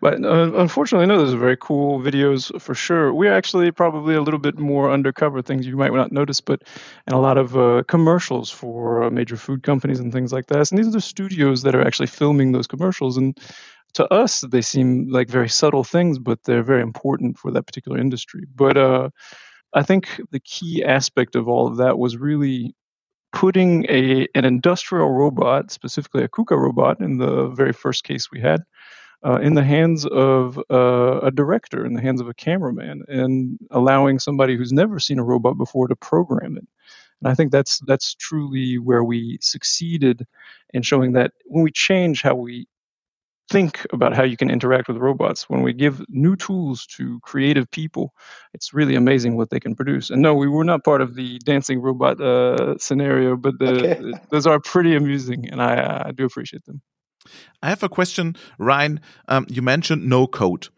But 0.00 0.24
uh, 0.24 0.52
unfortunately, 0.54 1.06
no, 1.06 1.18
those 1.18 1.34
are 1.34 1.38
very 1.38 1.56
cool 1.56 2.00
videos 2.00 2.60
for 2.60 2.74
sure. 2.74 3.12
We're 3.12 3.34
actually 3.34 3.70
probably 3.72 4.14
a 4.14 4.22
little 4.22 4.38
bit 4.40 4.58
more 4.58 4.90
undercover 4.92 5.42
things 5.42 5.66
you 5.66 5.76
might 5.76 5.92
not 5.92 6.12
notice, 6.12 6.40
but 6.40 6.62
in 7.06 7.14
a 7.14 7.20
lot 7.20 7.36
of 7.36 7.56
uh, 7.56 7.82
commercials 7.88 8.50
for 8.50 9.04
uh, 9.04 9.10
major 9.10 9.36
food 9.36 9.62
companies 9.62 10.00
and 10.00 10.12
things 10.12 10.32
like 10.32 10.46
that. 10.46 10.70
And 10.70 10.78
these 10.78 10.88
are 10.88 10.92
the 10.92 11.00
studios 11.00 11.62
that 11.62 11.74
are 11.74 11.86
actually 11.86 12.06
filming 12.06 12.52
those 12.52 12.66
commercials. 12.66 13.16
And 13.16 13.36
to 13.94 14.06
us, 14.12 14.40
they 14.40 14.62
seem 14.62 15.08
like 15.10 15.28
very 15.28 15.48
subtle 15.48 15.84
things, 15.84 16.18
but 16.18 16.42
they're 16.44 16.62
very 16.62 16.82
important 16.82 17.38
for 17.38 17.50
that 17.50 17.66
particular 17.66 17.98
industry. 17.98 18.44
But 18.54 18.76
uh, 18.76 19.10
I 19.74 19.82
think 19.82 20.20
the 20.30 20.40
key 20.40 20.84
aspect 20.84 21.34
of 21.34 21.48
all 21.48 21.66
of 21.66 21.78
that 21.78 21.98
was 21.98 22.16
really 22.16 22.74
putting 23.32 23.84
a 23.90 24.26
an 24.34 24.44
industrial 24.44 25.10
robot, 25.10 25.70
specifically 25.70 26.22
a 26.22 26.28
KUKA 26.28 26.56
robot, 26.56 27.00
in 27.00 27.18
the 27.18 27.48
very 27.48 27.72
first 27.72 28.04
case 28.04 28.30
we 28.30 28.40
had 28.40 28.62
uh, 29.24 29.38
in 29.42 29.54
the 29.54 29.64
hands 29.64 30.06
of 30.06 30.58
uh, 30.70 31.20
a 31.22 31.30
director, 31.30 31.84
in 31.84 31.94
the 31.94 32.02
hands 32.02 32.20
of 32.20 32.28
a 32.28 32.34
cameraman, 32.34 33.04
and 33.08 33.58
allowing 33.70 34.18
somebody 34.18 34.56
who's 34.56 34.72
never 34.72 34.98
seen 34.98 35.18
a 35.18 35.24
robot 35.24 35.56
before 35.56 35.88
to 35.88 35.96
program 35.96 36.56
it. 36.56 36.66
And 37.20 37.30
I 37.30 37.34
think 37.34 37.50
that's 37.50 37.80
that's 37.86 38.14
truly 38.14 38.78
where 38.78 39.02
we 39.02 39.38
succeeded 39.40 40.26
in 40.74 40.82
showing 40.82 41.12
that 41.12 41.32
when 41.46 41.64
we 41.64 41.70
change 41.70 42.22
how 42.22 42.34
we 42.34 42.66
think 43.48 43.86
about 43.92 44.14
how 44.14 44.24
you 44.24 44.36
can 44.36 44.50
interact 44.50 44.88
with 44.88 44.96
robots, 44.96 45.48
when 45.48 45.62
we 45.62 45.72
give 45.72 46.04
new 46.08 46.36
tools 46.36 46.84
to 46.86 47.20
creative 47.20 47.70
people, 47.70 48.12
it's 48.52 48.74
really 48.74 48.96
amazing 48.96 49.36
what 49.36 49.50
they 49.50 49.60
can 49.60 49.74
produce. 49.74 50.10
And 50.10 50.20
no, 50.20 50.34
we 50.34 50.48
were 50.48 50.64
not 50.64 50.84
part 50.84 51.00
of 51.00 51.14
the 51.14 51.38
dancing 51.38 51.80
robot 51.80 52.20
uh, 52.20 52.76
scenario, 52.78 53.36
but 53.36 53.58
the, 53.58 53.92
okay. 53.92 54.18
those 54.30 54.46
are 54.46 54.58
pretty 54.58 54.96
amusing, 54.96 55.48
and 55.48 55.62
I, 55.62 56.06
I 56.06 56.12
do 56.12 56.24
appreciate 56.24 56.64
them. 56.64 56.82
I 57.62 57.68
have 57.68 57.82
a 57.82 57.88
question, 57.88 58.36
Ryan. 58.58 59.00
Um, 59.28 59.46
you 59.48 59.62
mentioned 59.62 60.08
no 60.08 60.26
code. 60.26 60.68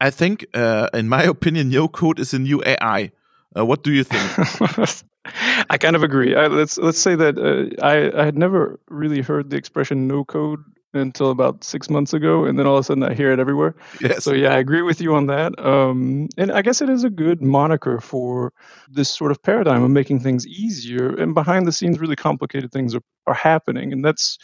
I 0.00 0.10
think, 0.10 0.46
uh, 0.54 0.88
in 0.92 1.08
my 1.08 1.22
opinion, 1.34 1.70
no 1.70 1.88
code 1.88 2.18
is 2.18 2.34
a 2.34 2.38
new 2.38 2.62
AI. 2.64 3.12
Uh, 3.56 3.64
what 3.64 3.82
do 3.82 3.92
you 3.92 4.04
think? 4.04 5.04
I 5.70 5.78
kind 5.78 5.96
of 5.96 6.02
agree. 6.02 6.34
I, 6.34 6.48
let's 6.48 6.76
let's 6.76 6.98
say 6.98 7.14
that 7.14 7.38
uh, 7.38 7.82
I 7.82 8.20
I 8.20 8.24
had 8.24 8.36
never 8.36 8.78
really 8.88 9.22
heard 9.22 9.48
the 9.50 9.56
expression 9.56 10.06
no 10.06 10.24
code 10.24 10.62
until 10.94 11.30
about 11.30 11.64
six 11.64 11.90
months 11.90 12.12
ago, 12.12 12.44
and 12.44 12.58
then 12.58 12.66
all 12.66 12.76
of 12.76 12.80
a 12.80 12.84
sudden 12.84 13.02
I 13.02 13.14
hear 13.14 13.32
it 13.32 13.40
everywhere. 13.40 13.74
Yes. 14.00 14.24
So 14.24 14.32
yeah, 14.32 14.54
I 14.54 14.58
agree 14.58 14.82
with 14.82 15.00
you 15.00 15.14
on 15.14 15.26
that. 15.26 15.58
Um, 15.58 16.28
and 16.36 16.52
I 16.52 16.62
guess 16.62 16.82
it 16.82 16.88
is 16.88 17.04
a 17.04 17.10
good 17.10 17.42
moniker 17.42 18.00
for 18.00 18.52
this 18.88 19.12
sort 19.12 19.30
of 19.30 19.42
paradigm 19.42 19.82
of 19.82 19.90
making 19.90 20.20
things 20.20 20.46
easier. 20.46 21.08
And 21.08 21.34
behind 21.34 21.66
the 21.66 21.72
scenes, 21.72 21.98
really 21.98 22.16
complicated 22.16 22.70
things 22.70 22.94
are, 22.94 23.02
are 23.26 23.34
happening, 23.34 23.92
and 23.92 24.04
that's 24.04 24.38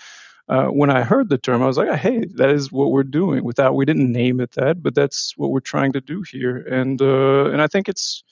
uh, 0.50 0.66
when 0.66 0.90
I 0.90 1.04
heard 1.04 1.28
the 1.28 1.38
term, 1.38 1.62
I 1.62 1.69
was 1.69 1.78
like, 1.78 1.97
hey, 2.00 2.25
that 2.35 2.50
is 2.50 2.73
what 2.73 2.90
we're 2.90 3.04
doing. 3.04 3.45
Without 3.45 3.76
we 3.76 3.85
didn't 3.85 4.12
name 4.12 4.40
it 4.40 4.50
that, 4.52 4.83
but 4.83 4.97
that's 4.97 5.33
what 5.37 5.52
we're 5.52 5.61
trying 5.61 5.92
to 5.92 6.00
do 6.00 6.25
here. 6.28 6.57
And 6.57 7.00
uh, 7.00 7.50
and 7.52 7.62
I 7.62 7.69
think 7.69 7.88
it's 7.88 8.25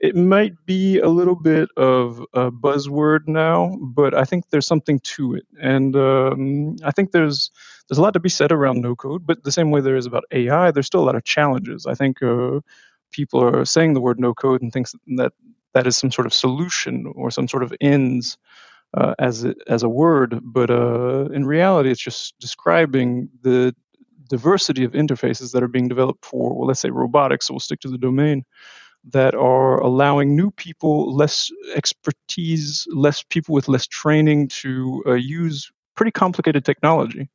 it 0.00 0.16
might 0.16 0.54
be 0.66 0.98
a 0.98 1.08
little 1.08 1.36
bit 1.36 1.68
of 1.76 2.20
a 2.34 2.50
buzzword 2.50 3.28
now, 3.28 3.78
but 3.80 4.14
I 4.14 4.24
think 4.24 4.50
there's 4.50 4.66
something 4.66 4.98
to 5.00 5.36
it. 5.36 5.46
And 5.62 5.94
um, 5.94 6.76
I 6.84 6.90
think 6.90 7.12
there's 7.12 7.52
there's 7.88 7.98
a 7.98 8.02
lot 8.02 8.14
to 8.14 8.20
be 8.20 8.30
said 8.30 8.50
around 8.50 8.80
no 8.82 8.96
code, 8.96 9.24
but 9.24 9.44
the 9.44 9.52
same 9.52 9.70
way 9.70 9.80
there 9.80 9.96
is 9.96 10.06
about 10.06 10.24
AI, 10.32 10.72
there's 10.72 10.86
still 10.86 11.04
a 11.04 11.06
lot 11.06 11.16
of 11.16 11.24
challenges. 11.24 11.86
I 11.86 11.94
think 11.94 12.20
uh, 12.20 12.60
people 13.12 13.44
are 13.44 13.64
saying 13.64 13.94
the 13.94 14.00
word 14.00 14.18
no 14.18 14.34
code 14.34 14.60
and 14.60 14.72
thinks 14.72 14.92
that 15.18 15.32
that 15.72 15.86
is 15.86 15.96
some 15.96 16.10
sort 16.10 16.26
of 16.26 16.34
solution 16.34 17.12
or 17.14 17.30
some 17.30 17.46
sort 17.46 17.62
of 17.62 17.72
ends 17.80 18.38
uh, 18.96 19.14
as 19.18 19.44
a, 19.44 19.54
as 19.66 19.82
a 19.82 19.88
word, 19.88 20.40
but 20.42 20.70
uh, 20.70 21.26
in 21.32 21.44
reality, 21.44 21.90
it's 21.90 22.00
just 22.00 22.34
describing 22.38 23.28
the 23.42 23.74
diversity 24.28 24.84
of 24.84 24.92
interfaces 24.92 25.52
that 25.52 25.62
are 25.62 25.68
being 25.68 25.88
developed 25.88 26.24
for, 26.24 26.56
well, 26.56 26.66
let's 26.66 26.80
say 26.80 26.90
robotics. 26.90 27.46
So 27.46 27.54
we'll 27.54 27.60
stick 27.60 27.80
to 27.80 27.88
the 27.88 27.98
domain 27.98 28.44
that 29.10 29.34
are 29.34 29.78
allowing 29.80 30.34
new 30.34 30.50
people, 30.50 31.14
less 31.14 31.50
expertise, 31.74 32.86
less 32.90 33.22
people 33.22 33.54
with 33.54 33.68
less 33.68 33.86
training 33.86 34.48
to 34.48 35.02
uh, 35.06 35.12
use 35.12 35.70
pretty 35.94 36.10
complicated 36.10 36.64
technology. 36.64 37.28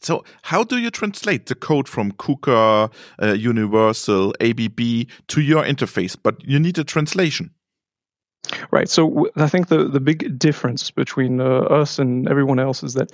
So, 0.00 0.22
how 0.42 0.62
do 0.62 0.78
you 0.78 0.90
translate 0.90 1.46
the 1.46 1.56
code 1.56 1.88
from 1.88 2.12
KUKA, 2.12 2.92
uh, 3.20 3.26
Universal, 3.32 4.34
ABB 4.40 5.08
to 5.26 5.40
your 5.40 5.64
interface? 5.64 6.16
But 6.20 6.44
you 6.44 6.60
need 6.60 6.78
a 6.78 6.84
translation. 6.84 7.50
Right. 8.70 8.88
So 8.88 9.28
I 9.36 9.48
think 9.48 9.68
the, 9.68 9.88
the 9.88 10.00
big 10.00 10.38
difference 10.38 10.90
between 10.90 11.40
uh, 11.40 11.44
us 11.44 11.98
and 11.98 12.28
everyone 12.28 12.58
else 12.58 12.82
is 12.82 12.94
that 12.94 13.10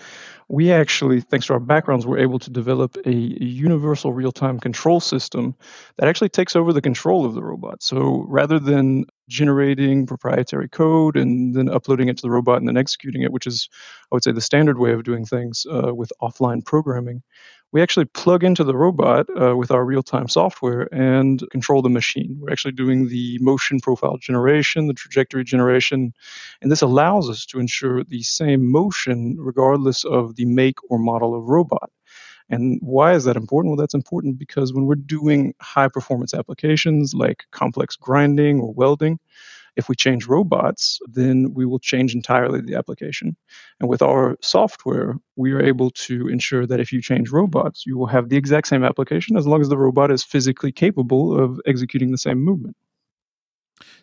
we 0.49 0.73
actually, 0.73 1.21
thanks 1.21 1.47
to 1.47 1.55
our 1.55 1.61
backgrounds, 1.61 2.07
were 2.07 2.19
able 2.19 2.39
to 2.41 2.51
develop 2.51 2.97
a, 3.07 3.13
universal 3.13 4.13
real 4.13 4.33
time 4.33 4.59
control 4.59 5.01
system 5.01 5.55
that 5.97 6.09
actually 6.09 6.29
takes 6.29 6.57
over 6.57 6.73
the 6.73 6.83
control 6.83 7.25
of 7.25 7.35
the 7.35 7.43
robot. 7.43 7.83
So 7.83 8.25
rather 8.29 8.59
than 8.59 9.07
generating 9.29 10.07
proprietary 10.07 10.69
code 10.69 11.17
and 11.17 11.55
then 11.55 11.69
uploading 11.69 12.09
it 12.09 12.19
to 12.19 12.23
the 12.23 12.31
robot 12.31 12.59
and 12.59 12.69
then 12.69 12.77
executing 12.77 13.23
it, 13.23 13.33
which 13.33 13.47
is, 13.47 13.69
I 14.11 14.17
would 14.17 14.25
say, 14.25 14.33
the 14.33 14.41
standard 14.41 14.79
way 14.79 14.93
of 14.93 15.05
doing 15.05 15.25
things 15.25 15.65
uh, 15.71 15.95
with 15.95 16.13
offline 16.21 16.65
programming, 16.65 17.23
we 17.73 17.81
actually 17.81 18.05
plug 18.05 18.45
into 18.45 18.65
the 18.65 18.77
robot 18.77 19.27
uh, 19.41 19.57
with 19.57 19.71
our 19.71 19.85
real 19.85 20.03
time 20.03 20.29
software 20.29 20.89
and 20.93 21.43
control 21.51 21.81
the 21.81 21.89
machine. 21.89 22.37
We're 22.39 22.53
actually 22.53 22.73
doing 22.73 23.09
the 23.09 23.39
motion 23.41 23.81
profile 23.81 24.19
generation, 24.19 24.87
the 24.87 24.95
trajectory 24.95 25.43
generation, 25.43 26.13
and 26.61 26.71
this 26.71 26.83
allows 26.83 27.31
us 27.31 27.47
to 27.47 27.59
ensure 27.59 28.05
the 28.05 28.23
same 28.23 28.71
motion 28.71 29.37
regardless 29.39 30.05
of 30.05 30.37
the 30.37 30.45
make 30.45 30.77
or 30.91 30.99
model 30.99 31.35
of 31.35 31.49
robot. 31.49 31.91
And 32.51 32.79
why 32.83 33.15
is 33.15 33.25
that 33.25 33.37
important? 33.37 33.71
Well, 33.71 33.83
that's 33.83 33.95
important 33.95 34.39
because 34.39 34.75
when 34.75 34.85
we're 34.85 34.97
doing 34.97 35.55
high 35.61 35.89
performance 35.89 36.35
applications 36.35 37.15
like 37.15 37.45
complex 37.51 37.97
grinding 37.97 38.61
or 38.61 38.75
welding, 38.75 39.19
if 39.77 39.89
we 39.89 39.95
change 39.95 40.27
robots, 40.27 40.99
then 41.07 41.55
we 41.55 41.65
will 41.65 41.79
change 41.79 42.15
entirely 42.15 42.61
the 42.61 42.75
application. 42.75 43.37
And 43.81 43.89
with 43.89 44.03
our 44.03 44.37
software, 44.41 45.17
we 45.37 45.53
are 45.53 45.63
able 45.63 45.91
to 45.91 46.29
ensure 46.29 46.67
that 46.67 46.81
if 46.81 46.93
you 46.93 47.01
change 47.01 47.31
robots, 47.31 47.85
you 47.87 47.97
will 47.97 48.07
have 48.07 48.29
the 48.29 48.37
exact 48.37 48.69
same 48.69 48.85
application 48.85 49.37
as 49.37 49.47
long 49.47 49.61
as 49.61 49.69
the 49.69 49.79
robot 49.79 50.11
is 50.11 50.23
physically 50.23 50.73
capable 50.73 51.39
of 51.39 51.61
executing 51.67 52.11
the 52.11 52.19
same 52.19 52.39
movement. 52.39 52.77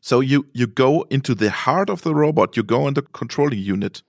So 0.02 0.20
you 0.20 0.48
you 0.54 0.68
go 0.68 1.06
into 1.10 1.36
the 1.36 1.50
heart 1.50 1.90
of 1.90 2.02
the 2.02 2.16
robot, 2.16 2.58
you 2.58 2.64
go 2.64 2.88
in 2.88 2.94
the 2.94 3.02
controlling 3.02 3.60
unit. 3.60 4.02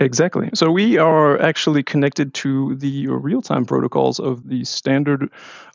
Exactly. 0.00 0.48
So 0.54 0.70
we 0.70 0.96
are 0.96 1.40
actually 1.40 1.82
connected 1.82 2.32
to 2.34 2.74
the 2.76 3.08
real 3.08 3.42
time 3.42 3.66
protocols 3.66 4.18
of 4.18 4.48
the 4.48 4.64
standard 4.64 5.28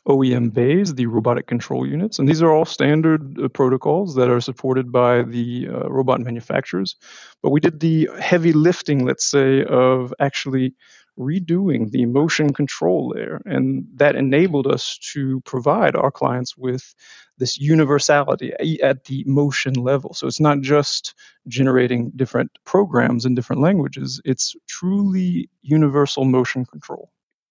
OEM 0.06 0.50
bays, 0.52 0.94
the 0.94 1.06
robotic 1.06 1.46
control 1.46 1.86
units. 1.86 2.18
And 2.18 2.28
these 2.28 2.42
are 2.42 2.50
all 2.52 2.64
standard 2.64 3.38
uh, 3.40 3.48
protocols 3.48 4.16
that 4.16 4.28
are 4.28 4.40
supported 4.40 4.90
by 4.90 5.22
the 5.22 5.68
uh, 5.70 5.88
robot 5.88 6.20
manufacturers. 6.20 6.96
But 7.42 7.50
we 7.50 7.60
did 7.60 7.78
the 7.78 8.08
heavy 8.20 8.52
lifting, 8.52 9.04
let's 9.06 9.24
say, 9.24 9.64
of 9.64 10.12
actually 10.18 10.74
redoing 11.18 11.90
the 11.90 12.06
motion 12.06 12.52
control 12.52 13.08
layer. 13.14 13.40
And 13.44 13.86
that 13.96 14.14
enabled 14.14 14.66
us 14.66 14.98
to 15.12 15.40
provide 15.40 15.96
our 15.96 16.10
clients 16.10 16.56
with 16.56 16.94
this 17.38 17.58
universality 17.58 18.52
at 18.82 19.04
the 19.04 19.24
motion 19.26 19.74
level. 19.74 20.14
So 20.14 20.26
it's 20.26 20.40
not 20.40 20.60
just 20.60 21.14
generating 21.46 22.10
different 22.14 22.50
programs 22.64 23.24
in 23.24 23.34
different 23.34 23.62
languages, 23.62 24.20
it's 24.24 24.56
truly 24.68 25.50
universal 25.62 26.24
motion 26.24 26.64
control. 26.64 27.10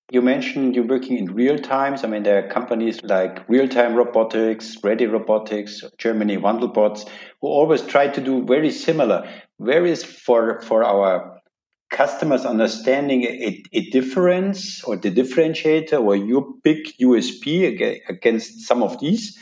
You 0.10 0.22
mentioned 0.22 0.74
you're 0.74 0.88
working 0.88 1.18
in 1.18 1.34
real 1.34 1.60
times. 1.60 2.06
I 2.06 2.08
mean, 2.08 2.24
there 2.24 2.46
are 2.46 2.48
companies 2.48 3.04
like 3.04 3.48
Real 3.50 3.68
Time 3.68 3.94
Robotics, 3.94 4.78
Ready 4.82 5.06
Robotics, 5.06 5.84
Germany 5.98 6.38
Wandelbots, 6.38 7.10
who 7.42 7.48
always 7.50 7.82
try 7.82 8.08
to 8.08 8.22
do 8.22 8.46
very 8.46 8.72
similar. 8.72 9.30
Where 9.58 9.86
is 9.86 10.06
for 10.06 10.62
for 10.62 10.86
our 10.86 11.37
customers 11.90 12.46
understanding 12.46 13.24
a, 13.24 13.64
a 13.74 13.90
difference 13.90 14.84
or 14.84 14.98
the 14.98 15.12
differentiator 15.12 16.02
or 16.02 16.16
your 16.16 16.46
big 16.64 16.78
USP 17.02 18.02
against 18.10 18.62
some 18.62 18.84
of 18.84 19.00
these? 19.00 19.38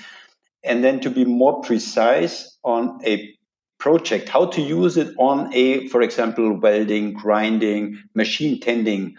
And 0.63 0.83
then 0.83 0.99
to 1.01 1.09
be 1.09 1.25
more 1.25 1.61
precise 1.61 2.57
on 2.63 2.99
a 3.05 3.35
project, 3.77 4.29
how 4.29 4.47
to 4.47 4.61
use 4.61 4.97
it 4.97 5.13
on 5.17 5.53
a, 5.53 5.87
for 5.89 6.01
example, 6.01 6.59
welding, 6.59 7.13
grinding, 7.13 8.01
machine 8.15 8.59
tending 8.59 9.15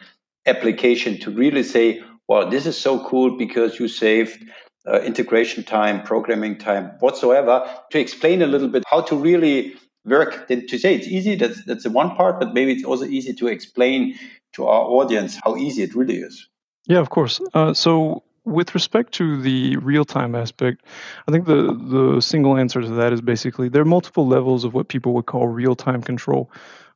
application 0.46 1.18
to 1.20 1.30
really 1.30 1.62
say, 1.62 2.02
wow, 2.28 2.48
this 2.48 2.66
is 2.66 2.76
so 2.76 3.04
cool 3.06 3.36
because 3.36 3.78
you 3.78 3.88
saved 3.88 4.44
uh, 4.86 5.00
integration 5.00 5.64
time, 5.64 6.02
programming 6.02 6.56
time, 6.58 6.92
whatsoever, 7.00 7.68
to 7.90 7.98
explain 7.98 8.42
a 8.42 8.46
little 8.46 8.68
bit 8.68 8.84
how 8.86 9.00
to 9.00 9.16
really 9.16 9.74
work. 10.06 10.48
To 10.48 10.78
say 10.78 10.94
it's 10.94 11.06
easy, 11.06 11.34
that's, 11.34 11.64
that's 11.64 11.84
the 11.84 11.90
one 11.90 12.14
part, 12.16 12.40
but 12.40 12.54
maybe 12.54 12.72
it's 12.72 12.84
also 12.84 13.04
easy 13.04 13.34
to 13.34 13.48
explain 13.48 14.18
to 14.54 14.66
our 14.66 14.82
audience 14.82 15.38
how 15.44 15.56
easy 15.56 15.82
it 15.82 15.94
really 15.94 16.16
is. 16.16 16.48
Yeah, 16.86 17.00
of 17.00 17.10
course. 17.10 17.40
Uh, 17.52 17.74
so 17.74 18.22
with 18.44 18.74
respect 18.74 19.12
to 19.14 19.40
the 19.42 19.76
real 19.78 20.04
time 20.04 20.34
aspect, 20.34 20.84
I 21.28 21.32
think 21.32 21.46
the, 21.46 21.74
the 22.14 22.20
single 22.20 22.56
answer 22.56 22.80
to 22.80 22.88
that 22.88 23.12
is 23.12 23.20
basically 23.20 23.68
there 23.68 23.82
are 23.82 23.86
multiple 23.86 24.26
levels 24.26 24.64
of 24.64 24.72
what 24.72 24.88
people 24.88 25.12
would 25.14 25.26
call 25.26 25.48
real 25.48 25.74
time 25.74 26.00
control. 26.00 26.50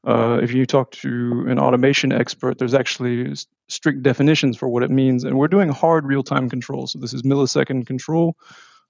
Uh, 0.07 0.39
if 0.43 0.53
you 0.53 0.65
talk 0.65 0.93
to 0.93 1.45
an 1.49 1.59
automation 1.59 2.13
expert, 2.13 2.59
there's 2.59 2.73
actually 2.73 3.35
strict 3.69 4.03
definitions 4.03 4.57
for 4.57 4.69
what 4.69 4.83
it 4.83 4.91
means. 4.91 5.25
And 5.25 5.37
we're 5.37 5.49
doing 5.49 5.69
hard 5.69 6.07
real 6.07 6.23
time 6.23 6.49
control. 6.49 6.87
So 6.87 6.99
this 6.99 7.13
is 7.13 7.23
millisecond 7.23 7.87
control, 7.87 8.37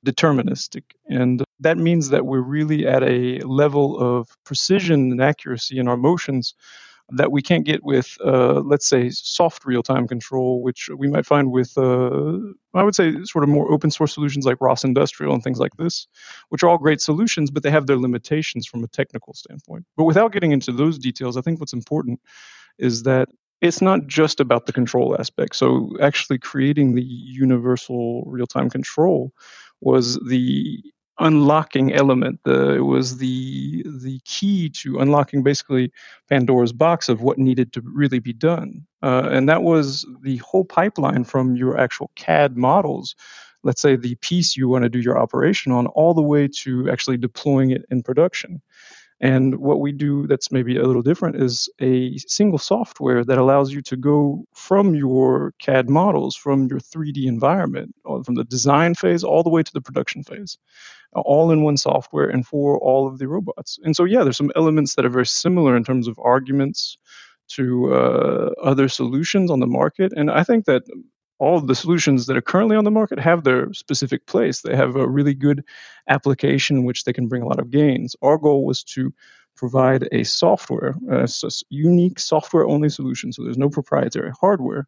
deterministic. 0.06 0.82
And 1.08 1.42
that 1.60 1.78
means 1.78 2.08
that 2.10 2.26
we're 2.26 2.40
really 2.40 2.86
at 2.86 3.02
a 3.02 3.40
level 3.40 3.98
of 3.98 4.28
precision 4.44 5.12
and 5.12 5.22
accuracy 5.22 5.78
in 5.78 5.88
our 5.88 5.96
motions 5.96 6.54
that 7.12 7.32
we 7.32 7.42
can't 7.42 7.64
get 7.64 7.82
with, 7.82 8.16
uh, 8.24 8.60
let's 8.60 8.86
say, 8.86 9.10
soft 9.10 9.64
real 9.64 9.82
time 9.82 10.06
control, 10.06 10.62
which 10.62 10.88
we 10.96 11.08
might 11.08 11.26
find 11.26 11.50
with, 11.50 11.76
uh, 11.76 12.36
I 12.74 12.82
would 12.84 12.94
say, 12.94 13.16
sort 13.24 13.42
of 13.42 13.50
more 13.50 13.72
open 13.72 13.90
source 13.90 14.14
solutions 14.14 14.46
like 14.46 14.60
ROS 14.60 14.84
Industrial 14.84 15.34
and 15.34 15.42
things 15.42 15.58
like 15.58 15.76
this, 15.76 16.06
which 16.50 16.62
are 16.62 16.68
all 16.68 16.78
great 16.78 17.00
solutions, 17.00 17.50
but 17.50 17.62
they 17.62 17.70
have 17.70 17.86
their 17.86 17.98
limitations 17.98 18.66
from 18.66 18.84
a 18.84 18.88
technical 18.88 19.34
standpoint. 19.34 19.86
But 19.96 20.04
without 20.04 20.32
getting 20.32 20.52
into 20.52 20.72
those 20.72 20.98
details, 20.98 21.36
I 21.36 21.40
think 21.40 21.58
what's 21.58 21.72
important 21.72 22.20
is 22.78 23.02
that 23.02 23.28
it's 23.60 23.82
not 23.82 24.06
just 24.06 24.40
about 24.40 24.66
the 24.66 24.72
control 24.72 25.16
aspect. 25.18 25.56
So, 25.56 25.90
actually, 26.00 26.38
creating 26.38 26.94
the 26.94 27.02
universal 27.02 28.22
real 28.26 28.46
time 28.46 28.70
control 28.70 29.32
was 29.80 30.18
the 30.26 30.82
unlocking 31.20 31.92
element. 31.92 32.40
The, 32.44 32.76
it 32.76 32.80
was 32.80 33.18
the 33.18 33.84
the 34.02 34.20
key 34.24 34.70
to 34.70 34.98
unlocking 34.98 35.42
basically 35.42 35.92
Pandora's 36.28 36.72
box 36.72 37.08
of 37.08 37.22
what 37.22 37.38
needed 37.38 37.72
to 37.74 37.82
really 37.84 38.18
be 38.18 38.32
done, 38.32 38.86
uh, 39.02 39.28
and 39.30 39.48
that 39.48 39.62
was 39.62 40.06
the 40.22 40.38
whole 40.38 40.64
pipeline 40.64 41.24
from 41.24 41.56
your 41.56 41.78
actual 41.78 42.10
CAD 42.16 42.56
models. 42.56 43.14
Let's 43.62 43.82
say 43.82 43.96
the 43.96 44.14
piece 44.16 44.56
you 44.56 44.68
want 44.68 44.84
to 44.84 44.88
do 44.88 45.00
your 45.00 45.18
operation 45.18 45.70
on, 45.70 45.86
all 45.88 46.14
the 46.14 46.22
way 46.22 46.48
to 46.62 46.90
actually 46.90 47.18
deploying 47.18 47.70
it 47.70 47.84
in 47.90 48.02
production. 48.02 48.62
And 49.20 49.56
what 49.56 49.80
we 49.80 49.92
do 49.92 50.26
that's 50.26 50.50
maybe 50.50 50.78
a 50.78 50.84
little 50.84 51.02
different 51.02 51.36
is 51.36 51.68
a 51.78 52.16
single 52.18 52.58
software 52.58 53.22
that 53.22 53.36
allows 53.36 53.70
you 53.70 53.82
to 53.82 53.96
go 53.96 54.44
from 54.54 54.94
your 54.94 55.52
CAD 55.58 55.90
models, 55.90 56.34
from 56.34 56.68
your 56.68 56.80
3D 56.80 57.26
environment, 57.26 57.94
from 58.04 58.34
the 58.34 58.44
design 58.44 58.94
phase 58.94 59.22
all 59.22 59.42
the 59.42 59.50
way 59.50 59.62
to 59.62 59.72
the 59.74 59.82
production 59.82 60.22
phase, 60.22 60.56
all 61.14 61.50
in 61.50 61.62
one 61.62 61.76
software 61.76 62.30
and 62.30 62.46
for 62.46 62.78
all 62.78 63.06
of 63.06 63.18
the 63.18 63.28
robots. 63.28 63.78
And 63.82 63.94
so, 63.94 64.04
yeah, 64.04 64.22
there's 64.24 64.38
some 64.38 64.52
elements 64.56 64.94
that 64.94 65.04
are 65.04 65.10
very 65.10 65.26
similar 65.26 65.76
in 65.76 65.84
terms 65.84 66.08
of 66.08 66.18
arguments 66.18 66.96
to 67.48 67.92
uh, 67.92 68.50
other 68.62 68.88
solutions 68.88 69.50
on 69.50 69.60
the 69.60 69.66
market. 69.66 70.12
And 70.16 70.30
I 70.30 70.44
think 70.44 70.64
that 70.66 70.84
all 71.40 71.58
the 71.60 71.74
solutions 71.74 72.26
that 72.26 72.36
are 72.36 72.42
currently 72.42 72.76
on 72.76 72.84
the 72.84 72.90
market 72.90 73.18
have 73.18 73.42
their 73.42 73.72
specific 73.72 74.26
place. 74.26 74.60
They 74.60 74.76
have 74.76 74.94
a 74.94 75.08
really 75.08 75.34
good 75.34 75.64
application 76.06 76.76
in 76.76 76.84
which 76.84 77.04
they 77.04 77.14
can 77.14 77.28
bring 77.28 77.42
a 77.42 77.48
lot 77.48 77.58
of 77.58 77.70
gains. 77.70 78.14
Our 78.22 78.36
goal 78.36 78.66
was 78.66 78.84
to 78.84 79.12
provide 79.56 80.06
a 80.12 80.22
software, 80.24 80.94
a 81.10 81.28
unique 81.70 82.20
software 82.20 82.66
only 82.66 82.90
solution. 82.90 83.32
So 83.32 83.42
there's 83.42 83.58
no 83.58 83.70
proprietary 83.70 84.32
hardware, 84.38 84.86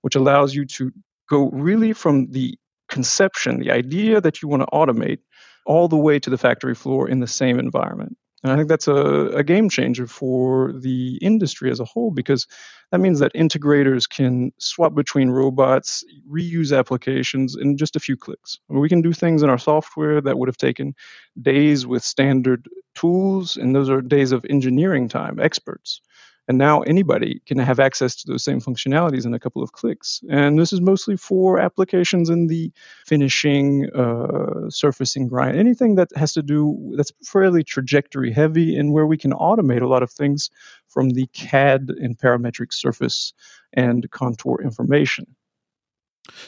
which 0.00 0.16
allows 0.16 0.54
you 0.54 0.66
to 0.66 0.92
go 1.30 1.48
really 1.50 1.92
from 1.92 2.32
the 2.32 2.58
conception, 2.88 3.60
the 3.60 3.70
idea 3.70 4.20
that 4.20 4.42
you 4.42 4.48
want 4.48 4.62
to 4.62 4.68
automate, 4.72 5.20
all 5.64 5.86
the 5.86 5.96
way 5.96 6.18
to 6.18 6.30
the 6.30 6.38
factory 6.38 6.74
floor 6.74 7.08
in 7.08 7.20
the 7.20 7.28
same 7.28 7.60
environment. 7.60 8.16
And 8.42 8.52
I 8.52 8.56
think 8.56 8.68
that's 8.68 8.88
a, 8.88 9.28
a, 9.36 9.44
game 9.44 9.68
changer 9.68 10.06
for 10.06 10.72
the 10.72 11.16
industry 11.22 11.70
as 11.70 11.78
a 11.78 11.84
whole 11.84 12.10
because 12.10 12.48
that 12.90 12.98
means 12.98 13.20
that 13.20 13.32
integrators 13.34 14.08
can 14.08 14.52
swap 14.58 14.94
between 14.94 15.30
robots, 15.30 16.04
reuse 16.28 16.76
applications 16.76 17.56
in 17.56 17.76
just 17.76 17.94
a 17.94 18.00
few 18.00 18.16
clicks. 18.16 18.58
We 18.68 18.88
can 18.88 19.00
do 19.00 19.12
things 19.12 19.44
in 19.44 19.50
our 19.50 19.58
software 19.58 20.20
that 20.20 20.38
would 20.38 20.48
have 20.48 20.56
taken 20.56 20.94
days 21.40 21.86
with 21.86 22.02
standard 22.02 22.68
tools, 22.94 23.56
and 23.56 23.76
those 23.76 23.88
are 23.88 24.02
days 24.02 24.32
of 24.32 24.44
engineering 24.50 25.08
time, 25.08 25.38
experts. 25.38 26.00
And 26.48 26.58
now 26.58 26.82
anybody 26.82 27.40
can 27.46 27.58
have 27.58 27.78
access 27.78 28.16
to 28.16 28.26
those 28.26 28.42
same 28.42 28.60
functionalities 28.60 29.24
in 29.24 29.32
a 29.32 29.38
couple 29.38 29.62
of 29.62 29.72
clicks. 29.72 30.22
And 30.28 30.58
this 30.58 30.72
is 30.72 30.80
mostly 30.80 31.16
for 31.16 31.60
applications 31.60 32.28
in 32.28 32.48
the 32.48 32.72
finishing, 33.06 33.88
uh, 33.94 34.68
surfacing, 34.68 35.28
grind, 35.28 35.56
anything 35.56 35.94
that 35.94 36.08
has 36.16 36.32
to 36.32 36.42
do 36.42 36.94
that's 36.96 37.12
fairly 37.24 37.62
trajectory 37.62 38.32
heavy 38.32 38.76
and 38.76 38.92
where 38.92 39.06
we 39.06 39.16
can 39.16 39.32
automate 39.32 39.82
a 39.82 39.86
lot 39.86 40.02
of 40.02 40.10
things 40.10 40.50
from 40.88 41.10
the 41.10 41.26
CAD 41.32 41.90
and 42.00 42.18
parametric 42.18 42.72
surface 42.72 43.32
and 43.72 44.10
contour 44.10 44.60
information. 44.62 45.26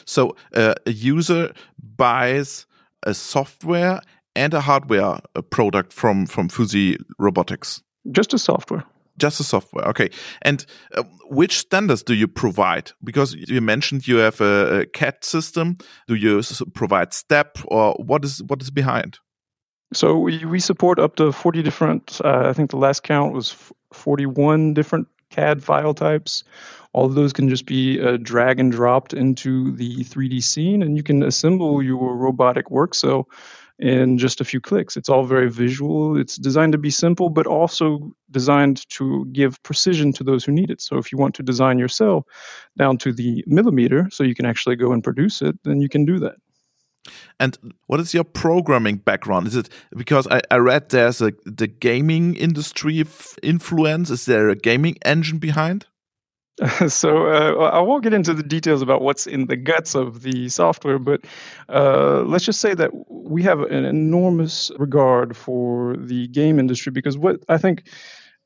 So 0.05 0.35
uh, 0.53 0.75
a 0.85 0.91
user 0.91 1.53
buys 1.97 2.65
a 3.03 3.13
software 3.13 4.01
and 4.35 4.53
a 4.53 4.61
hardware 4.61 5.19
uh, 5.35 5.41
product 5.41 5.93
from 5.93 6.25
from 6.25 6.49
Fuzzy 6.49 6.97
Robotics. 7.17 7.81
Just 8.11 8.33
a 8.33 8.37
software. 8.37 8.83
Just 9.17 9.37
the 9.37 9.43
software. 9.43 9.85
Okay. 9.85 10.09
And 10.41 10.65
uh, 10.93 11.03
which 11.29 11.59
standards 11.59 12.03
do 12.03 12.13
you 12.13 12.27
provide? 12.27 12.91
Because 13.03 13.33
you 13.33 13.61
mentioned 13.61 14.07
you 14.07 14.17
have 14.17 14.41
a, 14.41 14.81
a 14.81 14.85
CAD 14.85 15.23
system. 15.23 15.77
Do 16.07 16.15
you 16.15 16.41
provide 16.73 17.13
STEP 17.13 17.59
or 17.65 17.93
what 17.93 18.25
is 18.25 18.43
what 18.43 18.61
is 18.61 18.71
behind? 18.71 19.19
So 19.93 20.17
we, 20.17 20.43
we 20.45 20.59
support 20.59 20.99
up 20.99 21.15
to 21.17 21.31
40 21.31 21.61
different, 21.61 22.19
uh, 22.23 22.49
I 22.49 22.53
think 22.53 22.71
the 22.71 22.77
last 22.77 23.03
count 23.03 23.33
was 23.33 23.55
41 23.93 24.73
different 24.73 25.07
CAD 25.29 25.63
file 25.63 25.93
types. 25.93 26.43
All 26.93 27.05
of 27.05 27.13
those 27.13 27.33
can 27.33 27.49
just 27.49 27.65
be 27.65 28.01
uh, 28.01 28.17
drag 28.21 28.59
and 28.59 28.71
dropped 28.71 29.13
into 29.13 29.71
the 29.73 29.97
3D 29.97 30.41
scene, 30.41 30.81
and 30.81 30.95
you 30.95 31.03
can 31.03 31.23
assemble 31.23 31.83
your 31.83 32.15
robotic 32.15 32.71
work 32.71 32.95
cell 32.95 33.27
in 33.77 34.17
just 34.17 34.39
a 34.39 34.45
few 34.45 34.61
clicks. 34.61 34.95
It's 34.95 35.09
all 35.09 35.23
very 35.23 35.49
visual. 35.49 36.17
It's 36.17 36.37
designed 36.37 36.71
to 36.71 36.77
be 36.77 36.89
simple, 36.89 37.29
but 37.29 37.45
also 37.45 38.13
designed 38.31 38.87
to 38.89 39.25
give 39.31 39.61
precision 39.63 40.13
to 40.13 40.23
those 40.23 40.45
who 40.45 40.51
need 40.51 40.71
it. 40.71 40.81
So 40.81 40.97
if 40.97 41.11
you 41.11 41.17
want 41.17 41.35
to 41.35 41.43
design 41.43 41.77
your 41.77 41.89
cell 41.89 42.25
down 42.77 42.97
to 42.99 43.11
the 43.11 43.43
millimeter 43.47 44.07
so 44.11 44.23
you 44.23 44.35
can 44.35 44.45
actually 44.45 44.77
go 44.77 44.91
and 44.91 45.03
produce 45.03 45.41
it, 45.41 45.57
then 45.63 45.81
you 45.81 45.89
can 45.89 46.05
do 46.05 46.19
that. 46.19 46.35
And 47.39 47.57
what 47.87 47.99
is 47.99 48.13
your 48.13 48.23
programming 48.23 48.97
background? 48.97 49.47
Is 49.47 49.55
it 49.55 49.69
because 49.95 50.27
I, 50.27 50.41
I 50.49 50.57
read 50.57 50.89
there's 50.89 51.21
a 51.21 51.33
the 51.45 51.67
gaming 51.67 52.35
industry 52.35 53.03
influence? 53.43 54.09
Is 54.09 54.25
there 54.25 54.49
a 54.49 54.55
gaming 54.55 54.97
engine 55.05 55.37
behind? 55.37 55.85
so 56.87 57.27
uh, 57.27 57.69
I 57.73 57.79
won't 57.79 58.03
get 58.03 58.13
into 58.13 58.33
the 58.33 58.43
details 58.43 58.81
about 58.81 59.01
what's 59.01 59.27
in 59.27 59.47
the 59.47 59.57
guts 59.57 59.93
of 59.93 60.21
the 60.21 60.47
software, 60.47 60.99
but 60.99 61.21
uh, 61.67 62.21
let's 62.21 62.45
just 62.45 62.61
say 62.61 62.73
that 62.73 62.91
we 63.09 63.43
have 63.43 63.59
an 63.59 63.83
enormous 63.83 64.71
regard 64.77 65.35
for 65.35 65.97
the 65.97 66.27
game 66.27 66.57
industry 66.59 66.91
because 66.91 67.17
what 67.17 67.43
I 67.49 67.57
think 67.57 67.89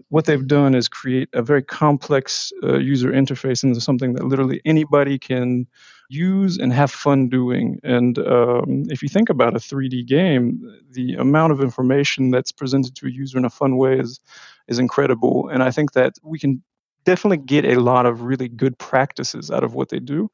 what 0.08 0.26
they've 0.26 0.48
done 0.48 0.74
is 0.74 0.88
create 0.88 1.30
a 1.34 1.44
very 1.44 1.62
complex 1.62 2.52
uh, 2.64 2.78
user 2.78 3.12
interface 3.12 3.64
into 3.64 3.80
something 3.80 4.14
that 4.14 4.24
literally 4.24 4.62
anybody 4.66 5.20
can 5.20 5.68
use 6.10 6.58
and 6.58 6.74
have 6.74 6.90
fun 6.90 7.30
doing. 7.30 7.80
And 7.84 8.18
um, 8.18 8.86
if 8.88 9.04
you 9.04 9.10
think 9.10 9.30
about 9.30 9.56
a 9.56 9.60
3D 9.60 10.08
game, 10.08 10.62
the 10.92 11.16
amount 11.16 11.52
of 11.52 11.62
information 11.62 12.32
that's 12.32 12.52
presented 12.52 12.96
to 12.96 13.06
a 13.06 13.12
user 13.12 13.38
in 13.38 13.46
a 13.46 13.50
fun 13.50 13.78
way 13.78 14.00
is 14.00 14.20
is 14.68 14.80
incredible. 14.80 15.50
And 15.52 15.62
I 15.62 15.72
think 15.72 15.94
that 15.94 16.14
we 16.24 16.40
can 16.40 16.64
definitely 17.06 17.38
get 17.38 17.66
a 17.66 17.80
lot 17.80 18.06
of 18.06 18.22
really 18.22 18.48
good 18.48 18.78
practices 18.78 19.52
out 19.52 19.64
of 19.64 19.74
what 19.74 19.90
they 19.90 20.00
do. 20.00 20.30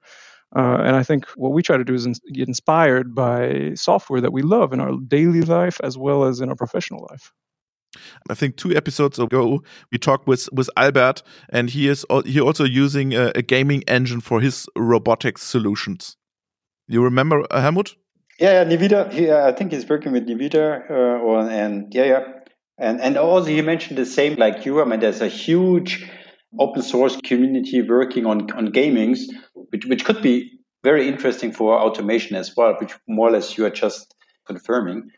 Uh, 0.56 0.78
and 0.86 0.96
I 0.96 1.04
think 1.04 1.26
what 1.36 1.52
we 1.52 1.62
try 1.62 1.78
to 1.78 1.84
do 1.84 1.94
is 1.94 2.06
in- 2.06 2.14
get 2.34 2.48
inspired 2.48 3.14
by 3.14 3.74
software 3.76 4.22
that 4.22 4.32
we 4.32 4.42
love 4.42 4.74
in 4.74 4.80
our 4.80 4.94
daily 5.08 5.42
life 5.42 5.80
as 5.84 5.98
well 5.98 6.24
as 6.24 6.40
in 6.40 6.50
our 6.50 6.56
professional 6.56 7.08
life. 7.10 7.34
I 8.30 8.34
think 8.36 8.58
two 8.58 8.76
episodes 8.76 9.20
ago 9.20 9.64
we 9.92 9.98
talked 9.98 10.28
with 10.28 10.50
with 10.52 10.70
Albert, 10.76 11.24
and 11.50 11.70
he 11.70 11.88
is 11.88 12.06
he 12.26 12.42
also 12.42 12.64
using 12.64 13.14
a, 13.14 13.32
a 13.36 13.42
gaming 13.42 13.84
engine 13.88 14.22
for 14.22 14.42
his 14.42 14.68
robotics 14.76 15.44
solutions. 15.44 16.18
You 16.88 17.04
remember 17.04 17.44
uh, 17.52 17.62
Helmut? 17.62 17.96
Yeah, 18.40 18.64
yeah, 18.64 18.78
Nvidia. 18.78 19.12
He, 19.12 19.30
uh, 19.30 19.48
I 19.48 19.54
think 19.54 19.72
he's 19.72 19.88
working 19.88 20.12
with 20.12 20.28
Nvidia, 20.28 20.90
uh, 20.90 20.94
or, 21.24 21.50
and 21.50 21.94
yeah, 21.94 22.06
yeah, 22.06 22.24
and 22.78 23.00
and 23.02 23.18
also 23.18 23.48
he 23.48 23.62
mentioned 23.62 23.98
the 23.98 24.06
same 24.06 24.36
like 24.36 24.66
you. 24.66 24.82
I 24.82 24.86
mean, 24.86 25.00
there's 25.00 25.22
a 25.22 25.28
huge 25.28 26.10
open 26.60 26.82
source 26.82 27.18
community 27.18 27.82
working 27.82 28.26
on 28.26 28.52
on 28.52 28.72
gamings, 28.72 29.20
which 29.54 29.86
which 29.86 30.06
could 30.06 30.22
be 30.22 30.52
very 30.84 31.08
interesting 31.08 31.52
for 31.52 31.80
automation 31.80 32.36
as 32.36 32.56
well, 32.56 32.76
which 32.80 32.94
more 33.08 33.30
or 33.30 33.32
less 33.32 33.58
you 33.58 33.66
are 33.66 33.72
just 33.72 34.14
confirming. 34.46 35.10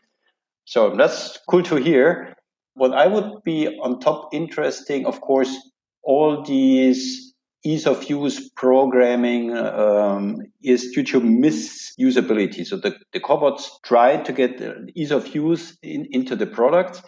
So 0.64 0.94
that's 0.96 1.38
cool 1.48 1.62
to 1.64 1.76
hear 1.76 2.34
what 2.78 2.92
I 2.92 3.06
would 3.06 3.42
be 3.44 3.66
on 3.82 4.00
top 4.00 4.28
interesting, 4.32 5.04
of 5.04 5.20
course, 5.20 5.54
all 6.02 6.42
these 6.42 7.34
ease 7.64 7.86
of 7.86 8.08
use 8.08 8.48
programming 8.50 9.56
um, 9.56 10.40
is 10.62 10.92
due 10.92 11.02
to 11.02 11.20
misusability. 11.20 12.64
So 12.64 12.76
the, 12.76 12.96
the 13.12 13.20
cobots 13.20 13.68
try 13.84 14.18
to 14.18 14.32
get 14.32 14.62
ease 14.94 15.10
of 15.10 15.34
use 15.34 15.76
in, 15.82 16.06
into 16.12 16.36
the 16.36 16.46
product, 16.46 17.02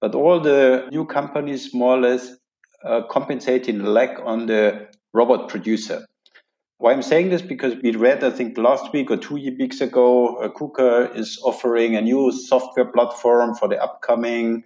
but 0.00 0.14
all 0.14 0.40
the 0.40 0.88
new 0.90 1.06
companies 1.06 1.72
more 1.72 1.96
or 1.96 2.00
less 2.00 2.36
uh, 2.84 3.02
compensating 3.02 3.84
lack 3.84 4.18
on 4.24 4.46
the 4.46 4.88
robot 5.12 5.48
producer. 5.48 6.06
Why 6.78 6.92
I'm 6.92 7.02
saying 7.02 7.30
this 7.30 7.42
because 7.42 7.76
we 7.82 7.94
read, 7.94 8.24
I 8.24 8.30
think 8.30 8.58
last 8.58 8.92
week 8.92 9.10
or 9.10 9.16
two 9.16 9.34
weeks 9.34 9.80
ago, 9.80 10.36
uh, 10.36 10.48
KUKA 10.48 11.16
is 11.16 11.38
offering 11.44 11.94
a 11.94 12.00
new 12.00 12.32
software 12.32 12.86
platform 12.86 13.54
for 13.54 13.68
the 13.68 13.80
upcoming 13.80 14.64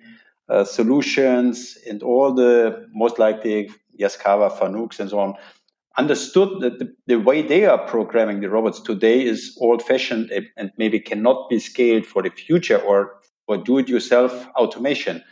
uh, 0.48 0.64
solutions 0.64 1.76
and 1.88 2.02
all 2.02 2.32
the 2.32 2.88
most 2.92 3.18
likely 3.18 3.70
Yaskawa, 4.00 4.50
Fanucs, 4.58 4.98
and 4.98 5.10
so 5.10 5.18
on 5.18 5.34
understood 5.96 6.60
that 6.60 6.78
the, 6.78 6.94
the, 7.06 7.18
way 7.18 7.42
they 7.42 7.64
are 7.64 7.78
programming 7.78 8.40
the 8.40 8.50
robots 8.50 8.80
today 8.80 9.24
is 9.24 9.56
old 9.60 9.82
fashioned 9.82 10.30
and 10.56 10.70
maybe 10.76 11.00
cannot 11.00 11.48
be 11.48 11.58
scaled 11.58 12.04
for 12.04 12.22
the 12.22 12.30
future 12.30 12.78
or, 12.78 13.14
or 13.48 13.56
do 13.56 13.78
it 13.78 13.88
yourself 13.88 14.46
automation. 14.56 15.22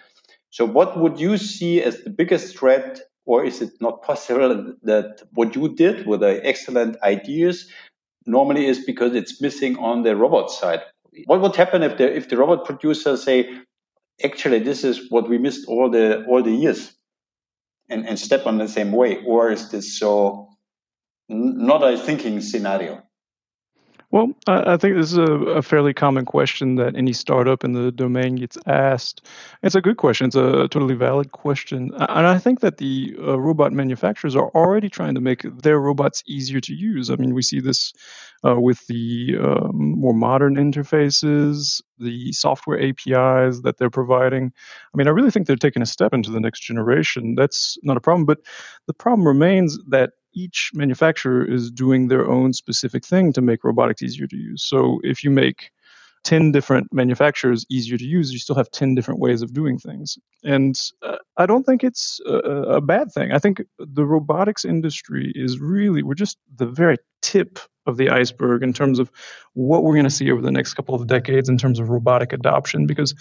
So, 0.54 0.64
what 0.64 1.00
would 1.00 1.18
you 1.18 1.36
see 1.36 1.82
as 1.82 2.04
the 2.04 2.10
biggest 2.10 2.56
threat, 2.56 3.00
or 3.26 3.44
is 3.44 3.60
it 3.60 3.72
not 3.80 4.04
possible 4.04 4.72
that 4.84 5.20
what 5.32 5.56
you 5.56 5.74
did 5.74 6.06
with 6.06 6.20
the 6.20 6.40
excellent 6.46 6.96
ideas 7.02 7.68
normally 8.24 8.66
is 8.66 8.78
because 8.84 9.16
it's 9.16 9.40
missing 9.40 9.76
on 9.78 10.04
the 10.04 10.14
robot 10.14 10.52
side? 10.52 10.82
What 11.26 11.40
would 11.40 11.56
happen 11.56 11.82
if 11.82 11.98
the 11.98 12.06
if 12.14 12.28
the 12.28 12.36
robot 12.36 12.64
producers 12.64 13.24
say 13.24 13.50
actually 14.22 14.60
this 14.60 14.84
is 14.84 15.10
what 15.10 15.28
we 15.28 15.38
missed 15.38 15.66
all 15.66 15.90
the 15.90 16.24
all 16.26 16.40
the 16.40 16.54
years 16.54 16.94
and, 17.88 18.06
and 18.06 18.16
step 18.16 18.46
on 18.46 18.58
the 18.58 18.68
same 18.68 18.92
way 18.92 19.24
or 19.26 19.50
is 19.50 19.70
this 19.72 19.98
so 19.98 20.48
not 21.28 21.82
a 21.82 21.98
thinking 21.98 22.40
scenario 22.40 23.02
well, 24.10 24.32
I 24.46 24.76
think 24.76 24.96
this 24.96 25.12
is 25.12 25.18
a, 25.18 25.32
a, 25.58 25.62
fairly 25.62 25.92
common 25.92 26.24
question 26.24 26.76
that 26.76 26.96
any 26.96 27.12
startup 27.12 27.64
in 27.64 27.72
the 27.72 27.90
domain 27.90 28.36
gets 28.36 28.56
asked. 28.66 29.26
It's 29.62 29.74
a 29.74 29.80
good 29.80 29.96
question. 29.96 30.26
It's 30.26 30.36
a 30.36 30.68
totally 30.68 30.94
valid 30.94 31.32
question. 31.32 31.90
And 31.94 32.26
I 32.26 32.38
think 32.38 32.60
that 32.60 32.78
the 32.78 33.16
uh, 33.18 33.40
robot 33.40 33.72
manufacturers 33.72 34.36
are 34.36 34.50
already 34.54 34.88
trying 34.88 35.14
to 35.14 35.20
make 35.20 35.42
their 35.62 35.80
robots 35.80 36.22
easier 36.26 36.60
to 36.60 36.74
use. 36.74 37.10
I 37.10 37.16
mean, 37.16 37.34
we 37.34 37.42
see 37.42 37.60
this 37.60 37.92
uh, 38.46 38.60
with 38.60 38.86
the 38.86 39.36
um, 39.40 39.98
more 39.98 40.14
modern 40.14 40.56
interfaces, 40.56 41.82
the 41.98 42.32
software 42.32 42.80
APIs 42.80 43.62
that 43.62 43.76
they're 43.78 43.90
providing. 43.90 44.52
I 44.92 44.96
mean, 44.96 45.08
I 45.08 45.10
really 45.10 45.30
think 45.30 45.46
they're 45.46 45.56
taking 45.56 45.82
a 45.82 45.86
step 45.86 46.12
into 46.12 46.30
the 46.30 46.40
next 46.40 46.60
generation. 46.60 47.34
That's 47.34 47.78
not 47.82 47.96
a 47.96 48.00
problem. 48.00 48.26
But 48.26 48.38
the 48.86 48.94
problem 48.94 49.26
remains 49.26 49.78
that 49.88 50.10
each 50.34 50.70
manufacturer 50.74 51.44
is 51.44 51.70
doing 51.70 52.08
their 52.08 52.28
own 52.28 52.52
specific 52.52 53.04
thing 53.04 53.32
to 53.32 53.40
make 53.40 53.64
robotics 53.64 54.02
easier 54.02 54.26
to 54.26 54.36
use. 54.36 54.62
So 54.62 55.00
if 55.02 55.24
you 55.24 55.30
make 55.30 55.70
10 56.24 56.52
different 56.52 56.92
manufacturers 56.92 57.64
easier 57.68 57.98
to 57.98 58.04
use, 58.04 58.32
you 58.32 58.38
still 58.38 58.56
have 58.56 58.70
10 58.70 58.94
different 58.94 59.20
ways 59.20 59.42
of 59.42 59.52
doing 59.52 59.78
things. 59.78 60.18
And 60.42 60.78
uh, 61.02 61.16
I 61.36 61.46
don't 61.46 61.64
think 61.64 61.84
it's 61.84 62.20
a, 62.26 62.32
a, 62.32 62.80
bad 62.80 63.12
thing. 63.12 63.32
I 63.32 63.38
think 63.38 63.62
the 63.78 64.06
robotics 64.06 64.64
industry 64.64 65.30
is 65.34 65.60
really, 65.60 66.02
we're 66.02 66.14
just 66.14 66.38
the 66.56 66.66
very 66.66 66.96
tip 67.20 67.58
of 67.86 67.98
the 67.98 68.08
iceberg 68.08 68.62
in 68.62 68.72
terms 68.72 68.98
of 68.98 69.10
what 69.52 69.82
we're 69.82 69.92
going 69.92 70.04
to 70.04 70.10
see 70.10 70.30
over 70.30 70.40
the 70.40 70.50
next 70.50 70.74
couple 70.74 70.94
of 70.94 71.06
decades 71.06 71.50
in 71.50 71.58
terms 71.58 71.78
of 71.78 71.90
robotic 71.90 72.32
adoption. 72.32 72.86
Because 72.86 73.14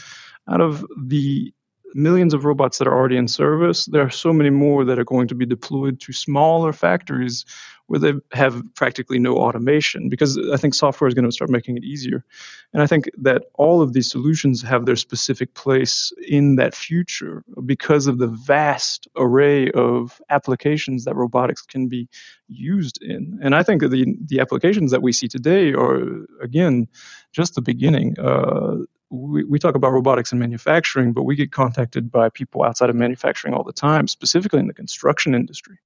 out 0.49 0.61
of 0.61 0.85
the 0.97 1.53
millions 1.95 2.33
of 2.33 2.45
robots 2.45 2.77
that 2.77 2.87
are 2.87 2.93
already 2.93 3.17
in 3.17 3.27
service, 3.27 3.85
there 3.85 4.01
are 4.01 4.09
so 4.09 4.33
many 4.33 4.49
more 4.49 4.85
that 4.85 4.99
are 4.99 5.03
going 5.05 5.27
to 5.27 5.35
be 5.35 5.45
deployed 5.45 5.99
to 6.01 6.13
smaller 6.13 6.73
factories 6.73 7.45
where 7.87 7.99
they 7.99 8.13
have 8.31 8.63
practically 8.75 9.19
no 9.19 9.35
automation 9.37 10.09
because 10.09 10.37
I 10.51 10.57
think 10.57 10.73
software 10.73 11.07
is 11.07 11.13
going 11.13 11.25
to 11.25 11.31
start 11.31 11.49
making 11.49 11.77
it 11.77 11.83
easier. 11.83 12.23
And 12.71 12.81
I 12.81 12.87
think 12.87 13.09
that 13.17 13.43
all 13.55 13.81
of 13.81 13.93
these 13.93 14.09
solutions 14.09 14.61
have 14.61 14.85
their 14.85 14.95
specific 14.95 15.53
place 15.53 16.13
in 16.27 16.55
that 16.55 16.73
future 16.73 17.43
because 17.65 18.07
of 18.07 18.17
the 18.17 18.27
vast 18.27 19.07
array 19.17 19.69
of 19.71 20.21
applications 20.29 21.03
that 21.05 21.15
robotics 21.15 21.61
can 21.61 21.87
be 21.87 22.07
used 22.47 23.01
in. 23.03 23.39
And 23.43 23.53
I 23.53 23.63
think 23.63 23.81
the, 23.81 24.15
the 24.25 24.39
applications 24.39 24.91
that 24.91 25.01
we 25.01 25.11
see 25.11 25.27
today 25.27 25.73
are, 25.73 26.25
again, 26.41 26.87
just 27.33 27.55
the 27.55 27.61
beginning. 27.61 28.17
Uh, 28.17 28.77
we, 29.13 29.43
we 29.43 29.59
talk 29.59 29.75
about 29.75 29.91
robotics 29.91 30.31
and 30.31 30.39
manufacturing, 30.39 31.13
but 31.13 31.23
we 31.23 31.35
get 31.35 31.51
contacted 31.51 32.11
by 32.11 32.29
people 32.29 32.63
outside 32.63 32.89
of 32.89 32.95
manufacturing 32.95 33.53
all 33.53 33.63
the 33.63 33.73
time, 33.73 34.07
specifically 34.07 34.59
in 34.59 34.67
the 34.67 34.73
construction 34.73 35.35
industry. 35.35 35.77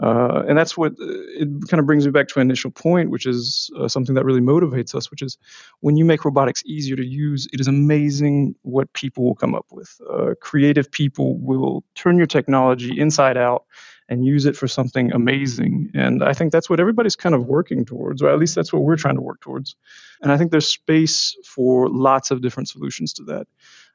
Uh, 0.00 0.42
and 0.48 0.58
that's 0.58 0.76
what 0.76 0.92
uh, 0.92 1.06
it 1.38 1.48
kind 1.68 1.78
of 1.78 1.86
brings 1.86 2.04
me 2.04 2.10
back 2.10 2.26
to 2.26 2.40
an 2.40 2.46
initial 2.48 2.70
point, 2.70 3.10
which 3.10 3.26
is 3.26 3.70
uh, 3.78 3.86
something 3.86 4.16
that 4.16 4.24
really 4.24 4.40
motivates 4.40 4.94
us, 4.94 5.10
which 5.10 5.22
is 5.22 5.38
when 5.80 5.96
you 5.96 6.04
make 6.04 6.24
robotics 6.24 6.64
easier 6.66 6.96
to 6.96 7.04
use, 7.04 7.46
it 7.52 7.60
is 7.60 7.68
amazing 7.68 8.56
what 8.62 8.92
people 8.92 9.24
will 9.24 9.36
come 9.36 9.54
up 9.54 9.66
with. 9.70 10.00
Uh, 10.10 10.34
creative 10.40 10.90
people 10.90 11.38
will 11.38 11.84
turn 11.94 12.16
your 12.16 12.26
technology 12.26 12.98
inside 12.98 13.36
out 13.36 13.66
and 14.08 14.24
use 14.24 14.46
it 14.46 14.56
for 14.56 14.68
something 14.68 15.12
amazing. 15.12 15.90
And 15.94 16.22
I 16.22 16.34
think 16.34 16.52
that's 16.52 16.68
what 16.68 16.80
everybody's 16.80 17.16
kind 17.16 17.34
of 17.34 17.46
working 17.46 17.84
towards, 17.84 18.22
or 18.22 18.30
at 18.30 18.38
least 18.38 18.54
that's 18.54 18.72
what 18.72 18.82
we're 18.82 18.96
trying 18.96 19.16
to 19.16 19.22
work 19.22 19.40
towards. 19.40 19.76
And 20.20 20.30
I 20.30 20.36
think 20.36 20.50
there's 20.50 20.68
space 20.68 21.36
for 21.44 21.88
lots 21.88 22.30
of 22.30 22.42
different 22.42 22.68
solutions 22.68 23.14
to 23.14 23.24
that. 23.24 23.46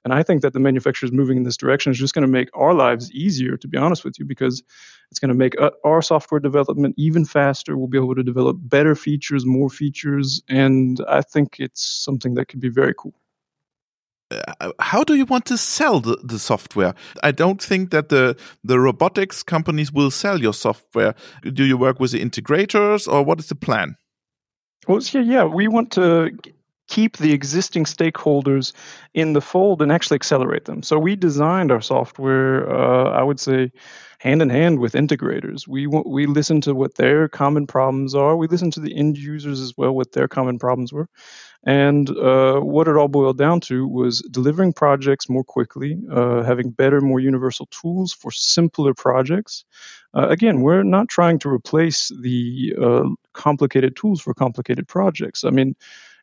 And 0.04 0.14
I 0.14 0.24
think 0.24 0.42
that 0.42 0.54
the 0.54 0.60
manufacturers 0.60 1.12
moving 1.12 1.38
in 1.38 1.44
this 1.44 1.58
direction 1.58 1.92
is 1.92 2.00
just 2.00 2.14
going 2.14 2.26
to 2.26 2.32
make 2.32 2.50
our 2.54 2.74
lives 2.74 3.12
easier, 3.12 3.58
to 3.58 3.68
be 3.68 3.78
honest 3.78 4.06
with 4.06 4.18
you, 4.18 4.26
because 4.26 4.64
it's 5.12 5.20
going 5.20 5.30
to 5.30 5.36
make 5.36 5.60
uh, 5.60 5.72
our 5.84 6.02
software 6.02 6.40
development 6.40 6.96
even 6.98 7.26
faster. 7.26 7.78
We'll 7.78 7.88
be 7.88 7.98
able 7.98 8.16
to 8.16 8.24
develop 8.24 8.58
better 8.60 8.96
features, 8.96 9.46
more 9.46 9.70
features. 9.70 10.42
And 10.48 11.04
I 11.08 11.22
think 11.22 11.58
it's 11.60 11.84
something 11.84 12.36
that 12.36 12.48
could 12.48 12.62
be 12.62 12.70
very 12.70 12.94
cool. 12.98 13.14
Uh, 14.32 14.72
how 14.80 15.04
do 15.04 15.16
you 15.16 15.26
want 15.26 15.46
to 15.46 15.58
sell 15.58 16.00
the, 16.00 16.18
the 16.24 16.38
software? 16.38 16.94
I 17.24 17.32
don't 17.32 17.62
think 17.62 17.90
that 17.92 18.10
the 18.10 18.36
the 18.64 18.80
robotics 18.80 19.44
companies 19.44 19.92
will 19.92 20.12
sell 20.12 20.40
your 20.40 20.54
software. 20.54 21.16
Do 21.54 21.64
you 21.64 21.78
work 21.78 22.00
with 22.00 22.12
the 22.12 22.24
integrators 22.24 23.08
or 23.08 23.24
what 23.24 23.40
is 23.40 23.48
the 23.48 23.56
plan? 23.56 23.96
Well, 24.88 25.00
yeah, 25.12 25.22
yeah, 25.22 25.44
we 25.44 25.68
want 25.68 25.92
to 25.94 26.32
keep 26.88 27.18
the 27.18 27.34
existing 27.34 27.86
stakeholders 27.86 28.74
in 29.14 29.34
the 29.34 29.42
fold 29.42 29.82
and 29.82 29.92
actually 29.92 30.16
accelerate 30.16 30.66
them. 30.66 30.82
So 30.84 30.98
we 30.98 31.16
designed 31.16 31.72
our 31.72 31.82
software, 31.82 32.70
uh, 32.70 33.12
I 33.12 33.24
would 33.24 33.40
say, 33.40 33.72
hand 34.20 34.42
in 34.42 34.50
hand 34.50 34.80
with 34.80 34.94
integrators. 34.94 35.68
We 35.68 35.88
we 35.88 36.26
listen 36.26 36.62
to 36.62 36.76
what 36.76 36.96
their 36.96 37.30
common 37.30 37.68
problems 37.68 38.14
are. 38.14 38.36
We 38.36 38.48
listen 38.48 38.72
to 38.72 38.80
the 38.80 38.96
end 38.96 39.18
users 39.18 39.62
as 39.62 39.74
well, 39.78 39.96
what 39.96 40.12
their 40.12 40.28
common 40.28 40.60
problems 40.60 40.92
were, 40.92 41.08
and 41.64 42.10
uh, 42.10 42.60
what 42.60 42.88
it 42.88 42.96
all 42.96 43.10
boiled 43.10 43.38
down 43.38 43.60
to 43.60 43.88
was 43.88 44.22
delivering 44.32 44.72
projects 44.74 45.30
more 45.30 45.44
quickly, 45.44 45.98
uh, 46.12 46.44
having 46.44 46.72
better, 46.72 47.02
more 47.02 47.20
universal 47.20 47.68
tools 47.68 48.14
for 48.14 48.32
simpler 48.32 48.94
projects. 48.94 49.66
Uh, 50.14 50.28
again, 50.30 50.62
we're 50.62 50.84
not 50.84 51.10
trying 51.10 51.38
to 51.40 51.50
replace 51.50 52.12
the 52.22 52.74
uh, 52.82 53.10
complicated 53.34 53.96
tools 53.96 54.22
for 54.22 54.34
complicated 54.34 54.88
projects. 54.88 55.44
I 55.44 55.50
mean, 55.50 55.76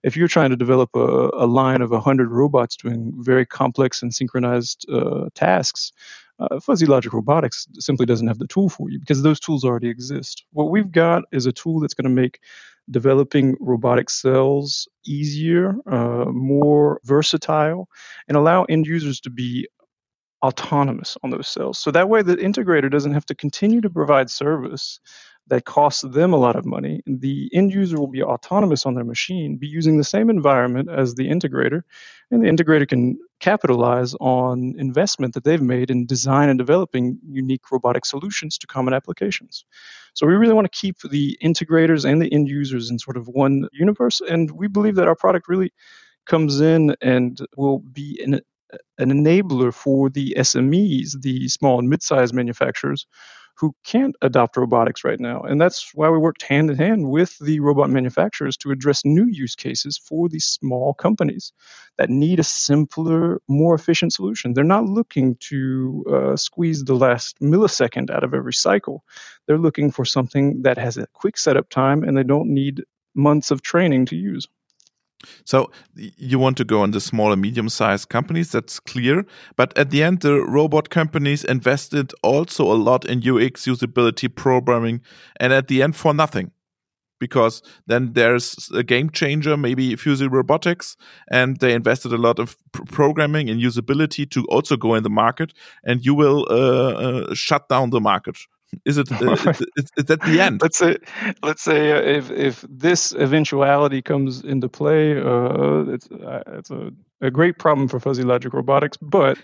if 0.02 0.16
you're 0.16 0.28
trying 0.28 0.50
to 0.50 0.56
develop 0.56 0.90
a, 0.94 1.30
a 1.34 1.46
line 1.46 1.82
of 1.82 1.90
100 1.90 2.30
robots 2.30 2.76
doing 2.76 3.12
very 3.16 3.44
complex 3.44 4.02
and 4.02 4.14
synchronized 4.14 4.86
uh, 4.90 5.28
tasks, 5.34 5.92
Uh, 6.38 6.60
fuzzy 6.60 6.86
logic 6.86 7.12
robotics 7.12 7.66
simply 7.78 8.04
doesn't 8.04 8.28
have 8.28 8.38
the 8.38 8.46
tool 8.46 8.68
for 8.68 8.90
you 8.90 8.98
because 8.98 9.22
those 9.22 9.40
tools 9.40 9.64
already 9.64 9.88
exist. 9.88 10.44
What 10.52 10.70
we've 10.70 10.92
got 10.92 11.22
is 11.32 11.46
a 11.46 11.52
tool 11.52 11.80
that's 11.80 11.94
going 11.94 12.04
to 12.04 12.10
make 12.10 12.40
developing 12.90 13.56
robotic 13.58 14.10
cells 14.10 14.86
easier, 15.04 15.74
uh, 15.90 16.26
more 16.26 17.00
versatile, 17.04 17.88
and 18.28 18.36
allow 18.36 18.64
end 18.64 18.86
users 18.86 19.20
to 19.20 19.30
be 19.30 19.66
autonomous 20.42 21.16
on 21.22 21.30
those 21.30 21.48
cells. 21.48 21.78
So 21.78 21.90
that 21.90 22.08
way, 22.08 22.22
the 22.22 22.36
integrator 22.36 22.90
doesn't 22.90 23.14
have 23.14 23.26
to 23.26 23.34
continue 23.34 23.80
to 23.80 23.90
provide 23.90 24.30
service 24.30 25.00
that 25.48 25.64
costs 25.64 26.02
them 26.02 26.32
a 26.32 26.36
lot 26.36 26.56
of 26.56 26.64
money. 26.64 27.02
The 27.06 27.48
end 27.52 27.72
user 27.72 27.98
will 27.98 28.08
be 28.08 28.22
autonomous 28.22 28.84
on 28.84 28.94
their 28.94 29.04
machine, 29.04 29.56
be 29.56 29.68
using 29.68 29.96
the 29.96 30.04
same 30.04 30.28
environment 30.28 30.88
as 30.90 31.14
the 31.14 31.28
integrator, 31.28 31.82
and 32.30 32.42
the 32.42 32.48
integrator 32.48 32.88
can 32.88 33.18
capitalize 33.38 34.14
on 34.20 34.74
investment 34.76 35.34
that 35.34 35.44
they've 35.44 35.62
made 35.62 35.90
in 35.90 36.06
design 36.06 36.48
and 36.48 36.58
developing 36.58 37.18
unique 37.28 37.70
robotic 37.70 38.04
solutions 38.04 38.58
to 38.58 38.66
common 38.66 38.92
applications. 38.92 39.64
So 40.14 40.26
we 40.26 40.34
really 40.34 40.54
want 40.54 40.70
to 40.70 40.78
keep 40.78 40.96
the 41.10 41.38
integrators 41.42 42.04
and 42.10 42.20
the 42.20 42.32
end 42.32 42.48
users 42.48 42.90
in 42.90 42.98
sort 42.98 43.16
of 43.16 43.28
one 43.28 43.68
universe, 43.72 44.20
and 44.20 44.50
we 44.50 44.66
believe 44.66 44.96
that 44.96 45.08
our 45.08 45.16
product 45.16 45.48
really 45.48 45.72
comes 46.26 46.60
in 46.60 46.96
and 47.00 47.38
will 47.56 47.78
be 47.78 48.20
an, 48.24 48.40
an 48.98 49.10
enabler 49.10 49.72
for 49.72 50.10
the 50.10 50.34
SMEs, 50.38 51.20
the 51.20 51.48
small 51.48 51.78
and 51.78 51.88
mid-sized 51.88 52.34
manufacturers 52.34 53.06
who 53.58 53.74
can't 53.84 54.14
adopt 54.22 54.56
robotics 54.56 55.04
right 55.04 55.18
now. 55.18 55.40
And 55.40 55.60
that's 55.60 55.90
why 55.94 56.10
we 56.10 56.18
worked 56.18 56.42
hand 56.42 56.70
in 56.70 56.76
hand 56.76 57.08
with 57.08 57.38
the 57.38 57.60
robot 57.60 57.90
manufacturers 57.90 58.56
to 58.58 58.70
address 58.70 59.04
new 59.04 59.26
use 59.26 59.54
cases 59.54 59.98
for 59.98 60.28
these 60.28 60.44
small 60.44 60.92
companies 60.94 61.52
that 61.96 62.10
need 62.10 62.38
a 62.38 62.44
simpler, 62.44 63.40
more 63.48 63.74
efficient 63.74 64.12
solution. 64.12 64.52
They're 64.52 64.64
not 64.64 64.84
looking 64.84 65.36
to 65.48 66.04
uh, 66.12 66.36
squeeze 66.36 66.84
the 66.84 66.94
last 66.94 67.40
millisecond 67.40 68.10
out 68.10 68.24
of 68.24 68.34
every 68.34 68.52
cycle. 68.52 69.04
They're 69.46 69.58
looking 69.58 69.90
for 69.90 70.04
something 70.04 70.62
that 70.62 70.78
has 70.78 70.98
a 70.98 71.06
quick 71.14 71.38
setup 71.38 71.70
time 71.70 72.04
and 72.04 72.16
they 72.16 72.24
don't 72.24 72.52
need 72.52 72.84
months 73.14 73.50
of 73.50 73.62
training 73.62 74.06
to 74.06 74.16
use. 74.16 74.46
So 75.44 75.70
you 75.94 76.38
want 76.38 76.56
to 76.58 76.64
go 76.64 76.82
on 76.82 76.90
the 76.90 77.00
small 77.00 77.32
and 77.32 77.40
medium 77.40 77.68
sized 77.68 78.08
companies, 78.08 78.52
that's 78.52 78.78
clear. 78.80 79.24
But 79.56 79.76
at 79.76 79.90
the 79.90 80.02
end, 80.02 80.20
the 80.20 80.40
robot 80.40 80.90
companies 80.90 81.44
invested 81.44 82.12
also 82.22 82.70
a 82.70 82.74
lot 82.74 83.04
in 83.04 83.18
UX, 83.18 83.66
usability, 83.66 84.34
programming, 84.34 85.00
and 85.40 85.52
at 85.52 85.68
the 85.68 85.82
end 85.82 85.96
for 85.96 86.12
nothing. 86.14 86.52
Because 87.18 87.62
then 87.86 88.12
there's 88.12 88.70
a 88.74 88.82
game 88.82 89.08
changer, 89.08 89.56
maybe 89.56 89.96
Fuzzy 89.96 90.28
Robotics, 90.28 90.98
and 91.30 91.58
they 91.60 91.72
invested 91.72 92.12
a 92.12 92.18
lot 92.18 92.38
of 92.38 92.58
pr 92.72 92.82
programming 92.84 93.48
and 93.48 93.58
usability 93.58 94.30
to 94.32 94.44
also 94.48 94.76
go 94.76 94.94
in 94.94 95.02
the 95.02 95.08
market, 95.08 95.54
and 95.82 96.04
you 96.04 96.14
will 96.14 96.46
uh, 96.50 96.92
uh, 96.92 97.34
shut 97.34 97.70
down 97.70 97.88
the 97.88 98.02
market 98.02 98.36
is 98.84 98.98
it? 98.98 99.08
Uh, 99.16 99.52
at 99.98 100.20
the 100.20 100.40
end. 100.40 100.60
let's 100.62 100.78
say, 100.78 100.96
let's 101.42 101.62
say 101.62 101.92
uh, 101.92 102.00
if 102.00 102.30
if 102.30 102.64
this 102.68 103.12
eventuality 103.12 104.02
comes 104.02 104.42
into 104.42 104.68
play, 104.68 105.16
uh, 105.16 105.84
it's 105.88 106.10
uh, 106.10 106.42
it's 106.48 106.70
a, 106.70 106.90
a 107.20 107.30
great 107.30 107.58
problem 107.58 107.88
for 107.88 108.00
fuzzy 108.00 108.22
logic 108.22 108.52
robotics. 108.52 108.96
But 108.96 109.38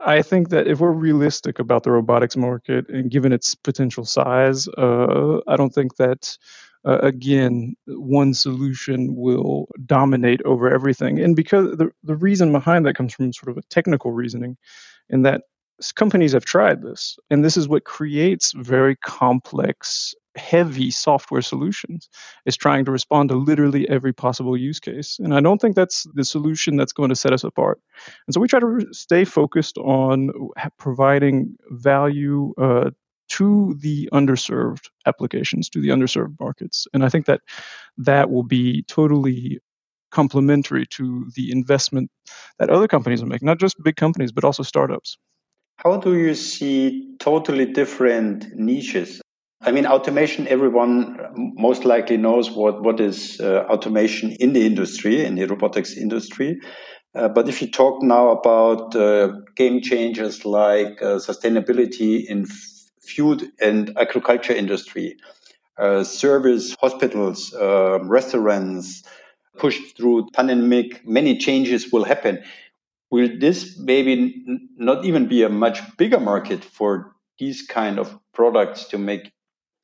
I 0.00 0.22
think 0.22 0.50
that 0.50 0.66
if 0.66 0.80
we're 0.80 0.92
realistic 0.92 1.58
about 1.58 1.82
the 1.82 1.92
robotics 1.92 2.36
market 2.36 2.88
and 2.88 3.10
given 3.10 3.32
its 3.32 3.54
potential 3.54 4.04
size, 4.04 4.68
uh, 4.68 5.40
I 5.46 5.56
don't 5.56 5.74
think 5.74 5.96
that. 5.96 6.36
Uh, 6.84 6.98
again, 7.02 7.74
one 7.86 8.32
solution 8.32 9.16
will 9.16 9.66
dominate 9.84 10.40
over 10.44 10.72
everything. 10.72 11.18
And 11.18 11.34
because 11.34 11.76
the, 11.76 11.90
the 12.04 12.14
reason 12.14 12.52
behind 12.52 12.86
that 12.86 12.94
comes 12.94 13.12
from 13.12 13.32
sort 13.32 13.50
of 13.50 13.58
a 13.58 13.66
technical 13.68 14.12
reasoning, 14.12 14.56
in 15.10 15.22
that 15.22 15.42
companies 15.94 16.32
have 16.32 16.44
tried 16.44 16.82
this, 16.82 17.18
and 17.30 17.44
this 17.44 17.56
is 17.56 17.68
what 17.68 17.84
creates 17.84 18.52
very 18.52 18.96
complex, 18.96 20.14
heavy 20.36 20.90
software 20.90 21.42
solutions. 21.42 22.08
Is 22.46 22.56
trying 22.56 22.84
to 22.84 22.92
respond 22.92 23.28
to 23.30 23.36
literally 23.36 23.88
every 23.88 24.12
possible 24.12 24.56
use 24.56 24.80
case, 24.80 25.18
and 25.18 25.34
I 25.34 25.40
don't 25.40 25.60
think 25.60 25.76
that's 25.76 26.06
the 26.14 26.24
solution 26.24 26.76
that's 26.76 26.92
going 26.92 27.10
to 27.10 27.16
set 27.16 27.32
us 27.32 27.44
apart. 27.44 27.80
And 28.26 28.34
so 28.34 28.40
we 28.40 28.48
try 28.48 28.60
to 28.60 28.86
stay 28.92 29.24
focused 29.24 29.78
on 29.78 30.30
providing 30.78 31.56
value. 31.70 32.54
Uh, 32.58 32.90
to 33.28 33.76
the 33.80 34.08
underserved 34.10 34.88
applications, 35.04 35.68
to 35.68 35.82
the 35.82 35.88
underserved 35.88 36.34
markets. 36.40 36.86
And 36.94 37.04
I 37.04 37.10
think 37.10 37.26
that 37.26 37.42
that 37.98 38.30
will 38.30 38.42
be 38.42 38.84
totally 38.84 39.60
complementary 40.10 40.86
to 40.86 41.30
the 41.34 41.52
investment 41.52 42.10
that 42.58 42.70
other 42.70 42.88
companies 42.88 43.22
are 43.22 43.26
making, 43.26 43.46
not 43.46 43.58
just 43.58 43.82
big 43.82 43.96
companies, 43.96 44.32
but 44.32 44.44
also 44.44 44.62
startups. 44.62 45.18
How 45.78 45.96
do 45.96 46.16
you 46.18 46.34
see 46.34 47.14
totally 47.20 47.64
different 47.64 48.46
niches? 48.56 49.22
I 49.60 49.70
mean, 49.70 49.86
automation, 49.86 50.48
everyone 50.48 51.16
most 51.56 51.84
likely 51.84 52.16
knows 52.16 52.50
what, 52.50 52.82
what 52.82 52.98
is 52.98 53.40
uh, 53.40 53.64
automation 53.70 54.32
in 54.40 54.54
the 54.54 54.66
industry, 54.66 55.24
in 55.24 55.36
the 55.36 55.46
robotics 55.46 55.96
industry. 55.96 56.58
Uh, 57.14 57.28
but 57.28 57.48
if 57.48 57.62
you 57.62 57.70
talk 57.70 58.02
now 58.02 58.30
about 58.30 58.94
uh, 58.96 59.30
game 59.54 59.80
changers 59.80 60.44
like 60.44 61.00
uh, 61.00 61.16
sustainability 61.18 62.24
in 62.26 62.46
food 63.00 63.48
and 63.60 63.96
agriculture 63.98 64.52
industry, 64.52 65.16
uh, 65.78 66.02
service, 66.02 66.74
hospitals, 66.80 67.54
uh, 67.54 68.00
restaurants, 68.02 69.04
pushed 69.56 69.96
through 69.96 70.26
pandemic, 70.34 71.06
many 71.06 71.38
changes 71.38 71.92
will 71.92 72.04
happen 72.04 72.42
will 73.10 73.28
this 73.38 73.78
maybe 73.78 74.44
not 74.76 75.04
even 75.04 75.28
be 75.28 75.42
a 75.42 75.48
much 75.48 75.80
bigger 75.96 76.20
market 76.20 76.64
for 76.64 77.14
these 77.38 77.62
kind 77.62 77.98
of 77.98 78.18
products 78.32 78.84
to 78.84 78.98
make 78.98 79.32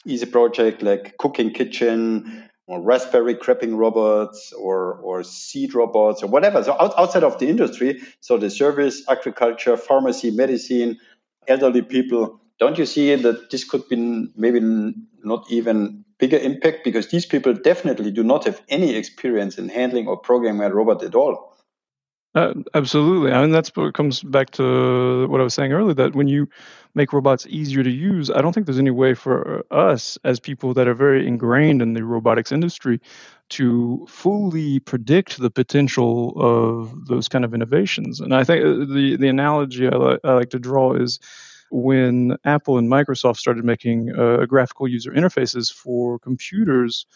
easy 0.04 0.26
project 0.26 0.82
like 0.82 1.16
cooking 1.18 1.50
kitchen 1.50 2.48
or 2.66 2.80
raspberry 2.80 3.34
creping 3.34 3.76
robots 3.76 4.52
or 4.52 4.94
or 5.02 5.22
seed 5.22 5.74
robots 5.74 6.22
or 6.22 6.26
whatever? 6.28 6.62
So 6.62 6.76
out, 6.80 6.92
outside 6.98 7.24
of 7.24 7.38
the 7.38 7.48
industry 7.48 8.00
so 8.20 8.36
the 8.36 8.50
service 8.50 9.02
agriculture 9.08 9.76
pharmacy 9.76 10.30
medicine 10.30 10.98
elderly 11.48 11.82
people 11.82 12.40
don't 12.58 12.78
you 12.78 12.86
see 12.86 13.14
that 13.14 13.50
this 13.50 13.64
could 13.64 13.88
be 13.88 14.28
maybe 14.36 14.60
not 15.24 15.44
even 15.50 16.04
bigger 16.18 16.36
impact? 16.36 16.84
Because 16.84 17.08
these 17.08 17.26
people 17.26 17.52
definitely 17.52 18.12
do 18.12 18.22
not 18.22 18.44
have 18.44 18.62
any 18.68 18.94
experience 18.94 19.58
in 19.58 19.68
handling 19.68 20.06
or 20.06 20.16
programming 20.16 20.62
a 20.62 20.72
robot 20.72 21.02
at 21.02 21.14
all 21.14 21.53
uh, 22.34 22.54
absolutely. 22.74 23.32
I 23.32 23.42
mean, 23.42 23.50
that's 23.50 23.70
what 23.76 23.94
comes 23.94 24.22
back 24.22 24.50
to 24.52 25.28
what 25.28 25.40
I 25.40 25.44
was 25.44 25.54
saying 25.54 25.72
earlier 25.72 25.94
that 25.94 26.14
when 26.16 26.26
you 26.28 26.48
make 26.94 27.12
robots 27.12 27.46
easier 27.48 27.82
to 27.82 27.90
use, 27.90 28.30
I 28.30 28.40
don't 28.40 28.52
think 28.52 28.66
there's 28.66 28.78
any 28.78 28.90
way 28.90 29.14
for 29.14 29.64
us 29.70 30.18
as 30.24 30.40
people 30.40 30.74
that 30.74 30.88
are 30.88 30.94
very 30.94 31.26
ingrained 31.26 31.80
in 31.80 31.94
the 31.94 32.04
robotics 32.04 32.50
industry 32.52 33.00
to 33.50 34.06
fully 34.08 34.80
predict 34.80 35.38
the 35.38 35.50
potential 35.50 36.32
of 36.36 37.06
those 37.06 37.28
kind 37.28 37.44
of 37.44 37.54
innovations. 37.54 38.20
And 38.20 38.34
I 38.34 38.42
think 38.42 38.64
uh, 38.64 38.92
the, 38.92 39.16
the 39.18 39.28
analogy 39.28 39.86
I, 39.86 39.96
li- 39.96 40.18
I 40.24 40.32
like 40.32 40.50
to 40.50 40.58
draw 40.58 40.94
is 40.94 41.20
when 41.70 42.36
Apple 42.44 42.78
and 42.78 42.88
Microsoft 42.88 43.36
started 43.36 43.64
making 43.64 44.12
uh, 44.16 44.46
graphical 44.46 44.88
user 44.88 45.12
interfaces 45.12 45.72
for 45.72 46.18
computers 46.18 47.06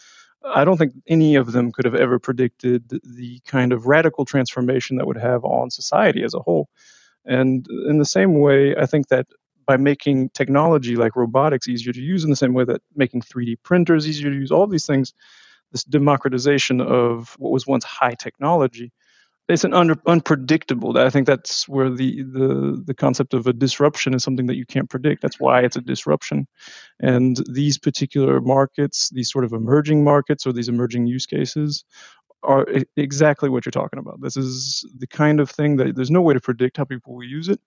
I 0.43 0.63
don't 0.63 0.77
think 0.77 0.93
any 1.07 1.35
of 1.35 1.51
them 1.51 1.71
could 1.71 1.85
have 1.85 1.95
ever 1.95 2.19
predicted 2.19 2.89
the 2.89 3.39
kind 3.45 3.73
of 3.73 3.87
radical 3.87 4.25
transformation 4.25 4.97
that 4.97 5.07
would 5.07 5.17
have 5.17 5.43
on 5.43 5.69
society 5.69 6.23
as 6.23 6.33
a 6.33 6.39
whole. 6.39 6.69
And 7.25 7.65
in 7.87 7.97
the 7.97 8.05
same 8.05 8.39
way, 8.39 8.75
I 8.75 8.85
think 8.85 9.09
that 9.09 9.27
by 9.65 9.77
making 9.77 10.29
technology 10.29 10.95
like 10.95 11.15
robotics 11.15 11.67
easier 11.67 11.93
to 11.93 12.01
use, 12.01 12.23
in 12.23 12.29
the 12.29 12.35
same 12.35 12.53
way 12.53 12.63
that 12.63 12.81
making 12.95 13.21
3D 13.21 13.57
printers 13.63 14.07
easier 14.07 14.29
to 14.31 14.35
use, 14.35 14.51
all 14.51 14.65
these 14.65 14.85
things, 14.85 15.13
this 15.71 15.83
democratization 15.83 16.81
of 16.81 17.35
what 17.37 17.51
was 17.51 17.67
once 17.67 17.83
high 17.83 18.15
technology 18.15 18.91
it's 19.49 19.63
an 19.63 19.73
under, 19.73 19.95
unpredictable. 20.05 20.97
I 20.97 21.09
think 21.09 21.25
that's 21.25 21.67
where 21.67 21.89
the, 21.89 22.23
the 22.23 22.83
the 22.85 22.93
concept 22.93 23.33
of 23.33 23.47
a 23.47 23.53
disruption 23.53 24.13
is 24.13 24.23
something 24.23 24.45
that 24.45 24.55
you 24.55 24.65
can't 24.65 24.89
predict. 24.89 25.21
That's 25.21 25.39
why 25.39 25.61
it's 25.61 25.75
a 25.75 25.81
disruption. 25.81 26.47
And 26.99 27.37
these 27.51 27.77
particular 27.77 28.39
markets, 28.41 29.09
these 29.09 29.31
sort 29.31 29.45
of 29.45 29.53
emerging 29.53 30.03
markets 30.03 30.45
or 30.45 30.53
these 30.53 30.69
emerging 30.69 31.07
use 31.07 31.25
cases, 31.25 31.83
are 32.43 32.65
exactly 32.95 33.49
what 33.49 33.65
you're 33.65 33.71
talking 33.71 33.99
about. 33.99 34.21
This 34.21 34.37
is 34.37 34.85
the 34.97 35.07
kind 35.07 35.39
of 35.39 35.49
thing 35.49 35.77
that 35.77 35.95
there's 35.95 36.11
no 36.11 36.21
way 36.21 36.33
to 36.33 36.39
predict 36.39 36.77
how 36.77 36.85
people 36.85 37.15
will 37.15 37.25
use 37.25 37.49
it, 37.49 37.59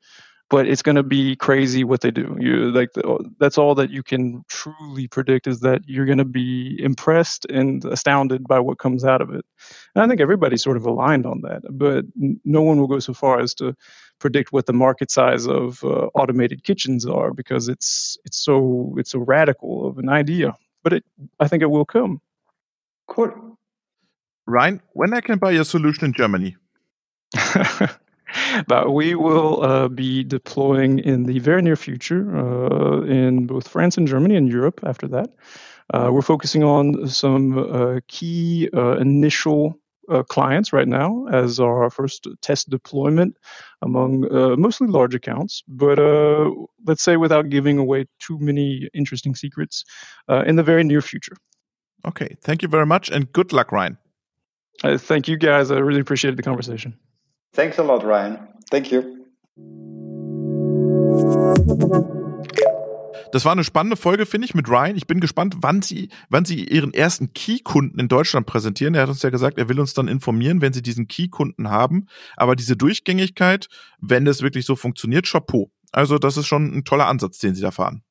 but 0.52 0.68
it's 0.68 0.82
going 0.82 0.96
to 0.96 1.02
be 1.02 1.34
crazy 1.34 1.82
what 1.82 2.02
they 2.02 2.10
do. 2.10 2.36
You 2.38 2.70
like 2.72 2.90
that's 3.38 3.56
all 3.56 3.74
that 3.76 3.88
you 3.88 4.02
can 4.02 4.44
truly 4.48 5.08
predict 5.08 5.46
is 5.46 5.60
that 5.60 5.80
you're 5.86 6.04
going 6.04 6.18
to 6.18 6.26
be 6.26 6.78
impressed 6.78 7.46
and 7.46 7.82
astounded 7.86 8.46
by 8.46 8.60
what 8.60 8.78
comes 8.78 9.02
out 9.02 9.22
of 9.22 9.30
it. 9.30 9.46
And 9.94 10.04
I 10.04 10.06
think 10.06 10.20
everybody's 10.20 10.62
sort 10.62 10.76
of 10.76 10.84
aligned 10.84 11.24
on 11.24 11.40
that, 11.40 11.62
but 11.70 12.04
no 12.44 12.60
one 12.60 12.78
will 12.78 12.86
go 12.86 12.98
so 12.98 13.14
far 13.14 13.40
as 13.40 13.54
to 13.54 13.74
predict 14.18 14.52
what 14.52 14.66
the 14.66 14.74
market 14.74 15.10
size 15.10 15.46
of 15.46 15.82
uh, 15.84 16.10
automated 16.14 16.64
kitchens 16.64 17.06
are 17.06 17.32
because 17.32 17.68
it's 17.68 18.18
it's 18.26 18.36
so 18.36 18.94
it's 18.98 19.12
so 19.12 19.20
radical 19.20 19.88
of 19.88 19.96
an 19.96 20.10
idea. 20.10 20.54
But 20.82 20.92
it, 20.92 21.04
I 21.40 21.48
think 21.48 21.62
it 21.62 21.70
will 21.70 21.86
come. 21.86 22.20
Cool. 23.08 23.58
Ryan, 24.46 24.82
when 24.92 25.14
I 25.14 25.22
can 25.22 25.38
buy 25.38 25.52
your 25.52 25.64
solution 25.64 26.04
in 26.04 26.12
Germany? 26.12 26.56
but 28.66 28.92
we 28.92 29.14
will 29.14 29.62
uh, 29.62 29.88
be 29.88 30.24
deploying 30.24 30.98
in 30.98 31.24
the 31.24 31.38
very 31.38 31.62
near 31.62 31.76
future 31.76 32.36
uh, 32.36 33.02
in 33.02 33.46
both 33.46 33.68
France 33.68 33.96
and 33.96 34.06
Germany 34.08 34.36
and 34.36 34.48
Europe 34.48 34.80
after 34.84 35.08
that. 35.08 35.30
Uh, 35.92 36.10
we're 36.12 36.22
focusing 36.22 36.62
on 36.62 37.08
some 37.08 37.58
uh, 37.58 38.00
key 38.08 38.68
uh, 38.74 38.96
initial 38.96 39.78
uh, 40.08 40.22
clients 40.22 40.72
right 40.72 40.88
now 40.88 41.26
as 41.30 41.60
our 41.60 41.90
first 41.90 42.26
test 42.40 42.68
deployment 42.70 43.36
among 43.82 44.24
uh, 44.32 44.56
mostly 44.56 44.88
large 44.88 45.14
accounts, 45.14 45.62
but 45.68 45.98
uh, 45.98 46.50
let's 46.86 47.02
say 47.02 47.16
without 47.16 47.48
giving 47.50 47.78
away 47.78 48.06
too 48.18 48.38
many 48.38 48.88
interesting 48.94 49.34
secrets 49.34 49.84
in 50.46 50.56
the 50.56 50.62
very 50.62 50.82
near 50.82 51.02
future. 51.02 51.36
Okay, 52.04 52.36
thank 52.40 52.62
you 52.62 52.68
very 52.68 52.86
much 52.86 53.10
and 53.10 53.32
good 53.32 53.52
luck, 53.52 53.70
Ryan. 53.70 53.96
thank 54.82 55.28
you 55.28 55.36
guys. 55.36 55.70
I 55.70 55.78
really 55.78 56.00
appreciated 56.00 56.36
the 56.36 56.42
conversation. 56.42 56.98
Thanks 57.54 57.78
a 57.78 57.82
lot, 57.82 58.02
Ryan. 58.02 58.38
Thank 58.70 58.90
you. 58.90 59.02
Das 63.32 63.46
war 63.46 63.52
eine 63.52 63.64
spannende 63.64 63.96
Folge, 63.96 64.26
finde 64.26 64.46
ich, 64.46 64.54
mit 64.54 64.68
Ryan. 64.68 64.96
Ich 64.96 65.06
bin 65.06 65.18
gespannt, 65.18 65.56
wann 65.60 65.80
sie, 65.80 66.10
wann 66.28 66.44
sie 66.44 66.64
ihren 66.64 66.92
ersten 66.92 67.32
Key-Kunden 67.32 67.98
in 67.98 68.08
Deutschland 68.08 68.46
präsentieren. 68.46 68.94
Er 68.94 69.02
hat 69.02 69.08
uns 69.08 69.22
ja 69.22 69.30
gesagt, 69.30 69.58
er 69.58 69.70
will 69.70 69.80
uns 69.80 69.94
dann 69.94 70.08
informieren, 70.08 70.60
wenn 70.60 70.74
sie 70.74 70.82
diesen 70.82 71.08
Key-Kunden 71.08 71.70
haben. 71.70 72.08
Aber 72.36 72.56
diese 72.56 72.76
Durchgängigkeit, 72.76 73.68
wenn 74.00 74.26
das 74.26 74.42
wirklich 74.42 74.66
so 74.66 74.76
funktioniert, 74.76 75.26
Chapeau. 75.26 75.70
Also, 75.92 76.18
das 76.18 76.36
ist 76.36 76.46
schon 76.46 76.74
ein 76.74 76.84
toller 76.84 77.06
Ansatz, 77.06 77.38
den 77.38 77.54
sie 77.54 77.62
da 77.62 77.70
fahren. 77.70 78.02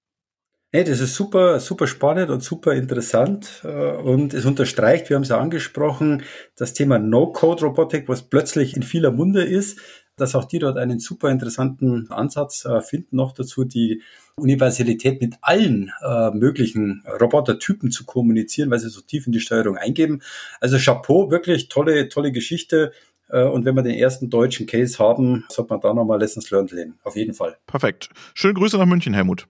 Hey, 0.73 0.85
das 0.85 1.01
ist 1.01 1.15
super, 1.15 1.59
super 1.59 1.85
spannend 1.85 2.29
und 2.29 2.41
super 2.41 2.73
interessant. 2.73 3.61
Äh, 3.65 3.67
und 3.67 4.33
es 4.33 4.45
unterstreicht, 4.45 5.09
wir 5.09 5.17
haben 5.17 5.23
es 5.23 5.27
ja 5.27 5.37
angesprochen, 5.37 6.23
das 6.55 6.71
Thema 6.71 6.97
No-Code-Robotik, 6.97 8.07
was 8.07 8.21
plötzlich 8.21 8.77
in 8.77 8.83
vieler 8.83 9.11
Munde 9.11 9.43
ist 9.43 9.79
dass 10.17 10.35
auch 10.35 10.45
die 10.45 10.59
dort 10.59 10.77
einen 10.77 10.99
super 10.99 11.31
interessanten 11.31 12.11
Ansatz 12.11 12.65
äh, 12.65 12.81
finden. 12.81 13.15
Noch 13.15 13.31
dazu 13.31 13.63
die 13.63 14.03
Universalität 14.35 15.19
mit 15.19 15.35
allen 15.41 15.91
äh, 16.05 16.29
möglichen 16.29 17.03
Robotertypen 17.19 17.89
zu 17.89 18.05
kommunizieren, 18.05 18.69
weil 18.69 18.77
sie 18.77 18.89
so 18.89 19.01
tief 19.01 19.25
in 19.25 19.31
die 19.31 19.39
Steuerung 19.39 19.77
eingeben. 19.77 20.21
Also 20.59 20.77
Chapeau, 20.77 21.31
wirklich 21.31 21.69
tolle, 21.69 22.07
tolle 22.07 22.31
Geschichte. 22.31 22.91
Und 23.29 23.63
wenn 23.63 23.75
wir 23.75 23.81
den 23.81 23.95
ersten 23.95 24.29
deutschen 24.29 24.67
Case 24.67 24.99
haben, 24.99 25.45
sollte 25.47 25.73
man 25.73 25.79
da 25.79 25.93
nochmal 25.93 26.19
Lessons 26.19 26.51
Learned 26.51 26.71
lernen. 26.71 26.99
Auf 27.03 27.15
jeden 27.15 27.33
Fall. 27.33 27.57
Perfekt. 27.65 28.09
Schöne 28.33 28.53
Grüße 28.53 28.77
nach 28.77 28.85
München, 28.85 29.13
Helmut. 29.13 29.47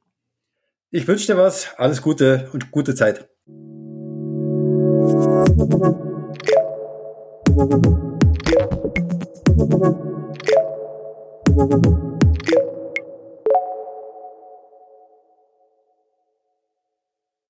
Ich 0.93 1.08
wünsche 1.08 1.27
dir 1.27 1.38
was. 1.38 1.69
Alles 1.77 2.01
Gute 2.01 2.49
und 2.51 2.69
gute 2.71 2.93
Zeit. 2.93 3.30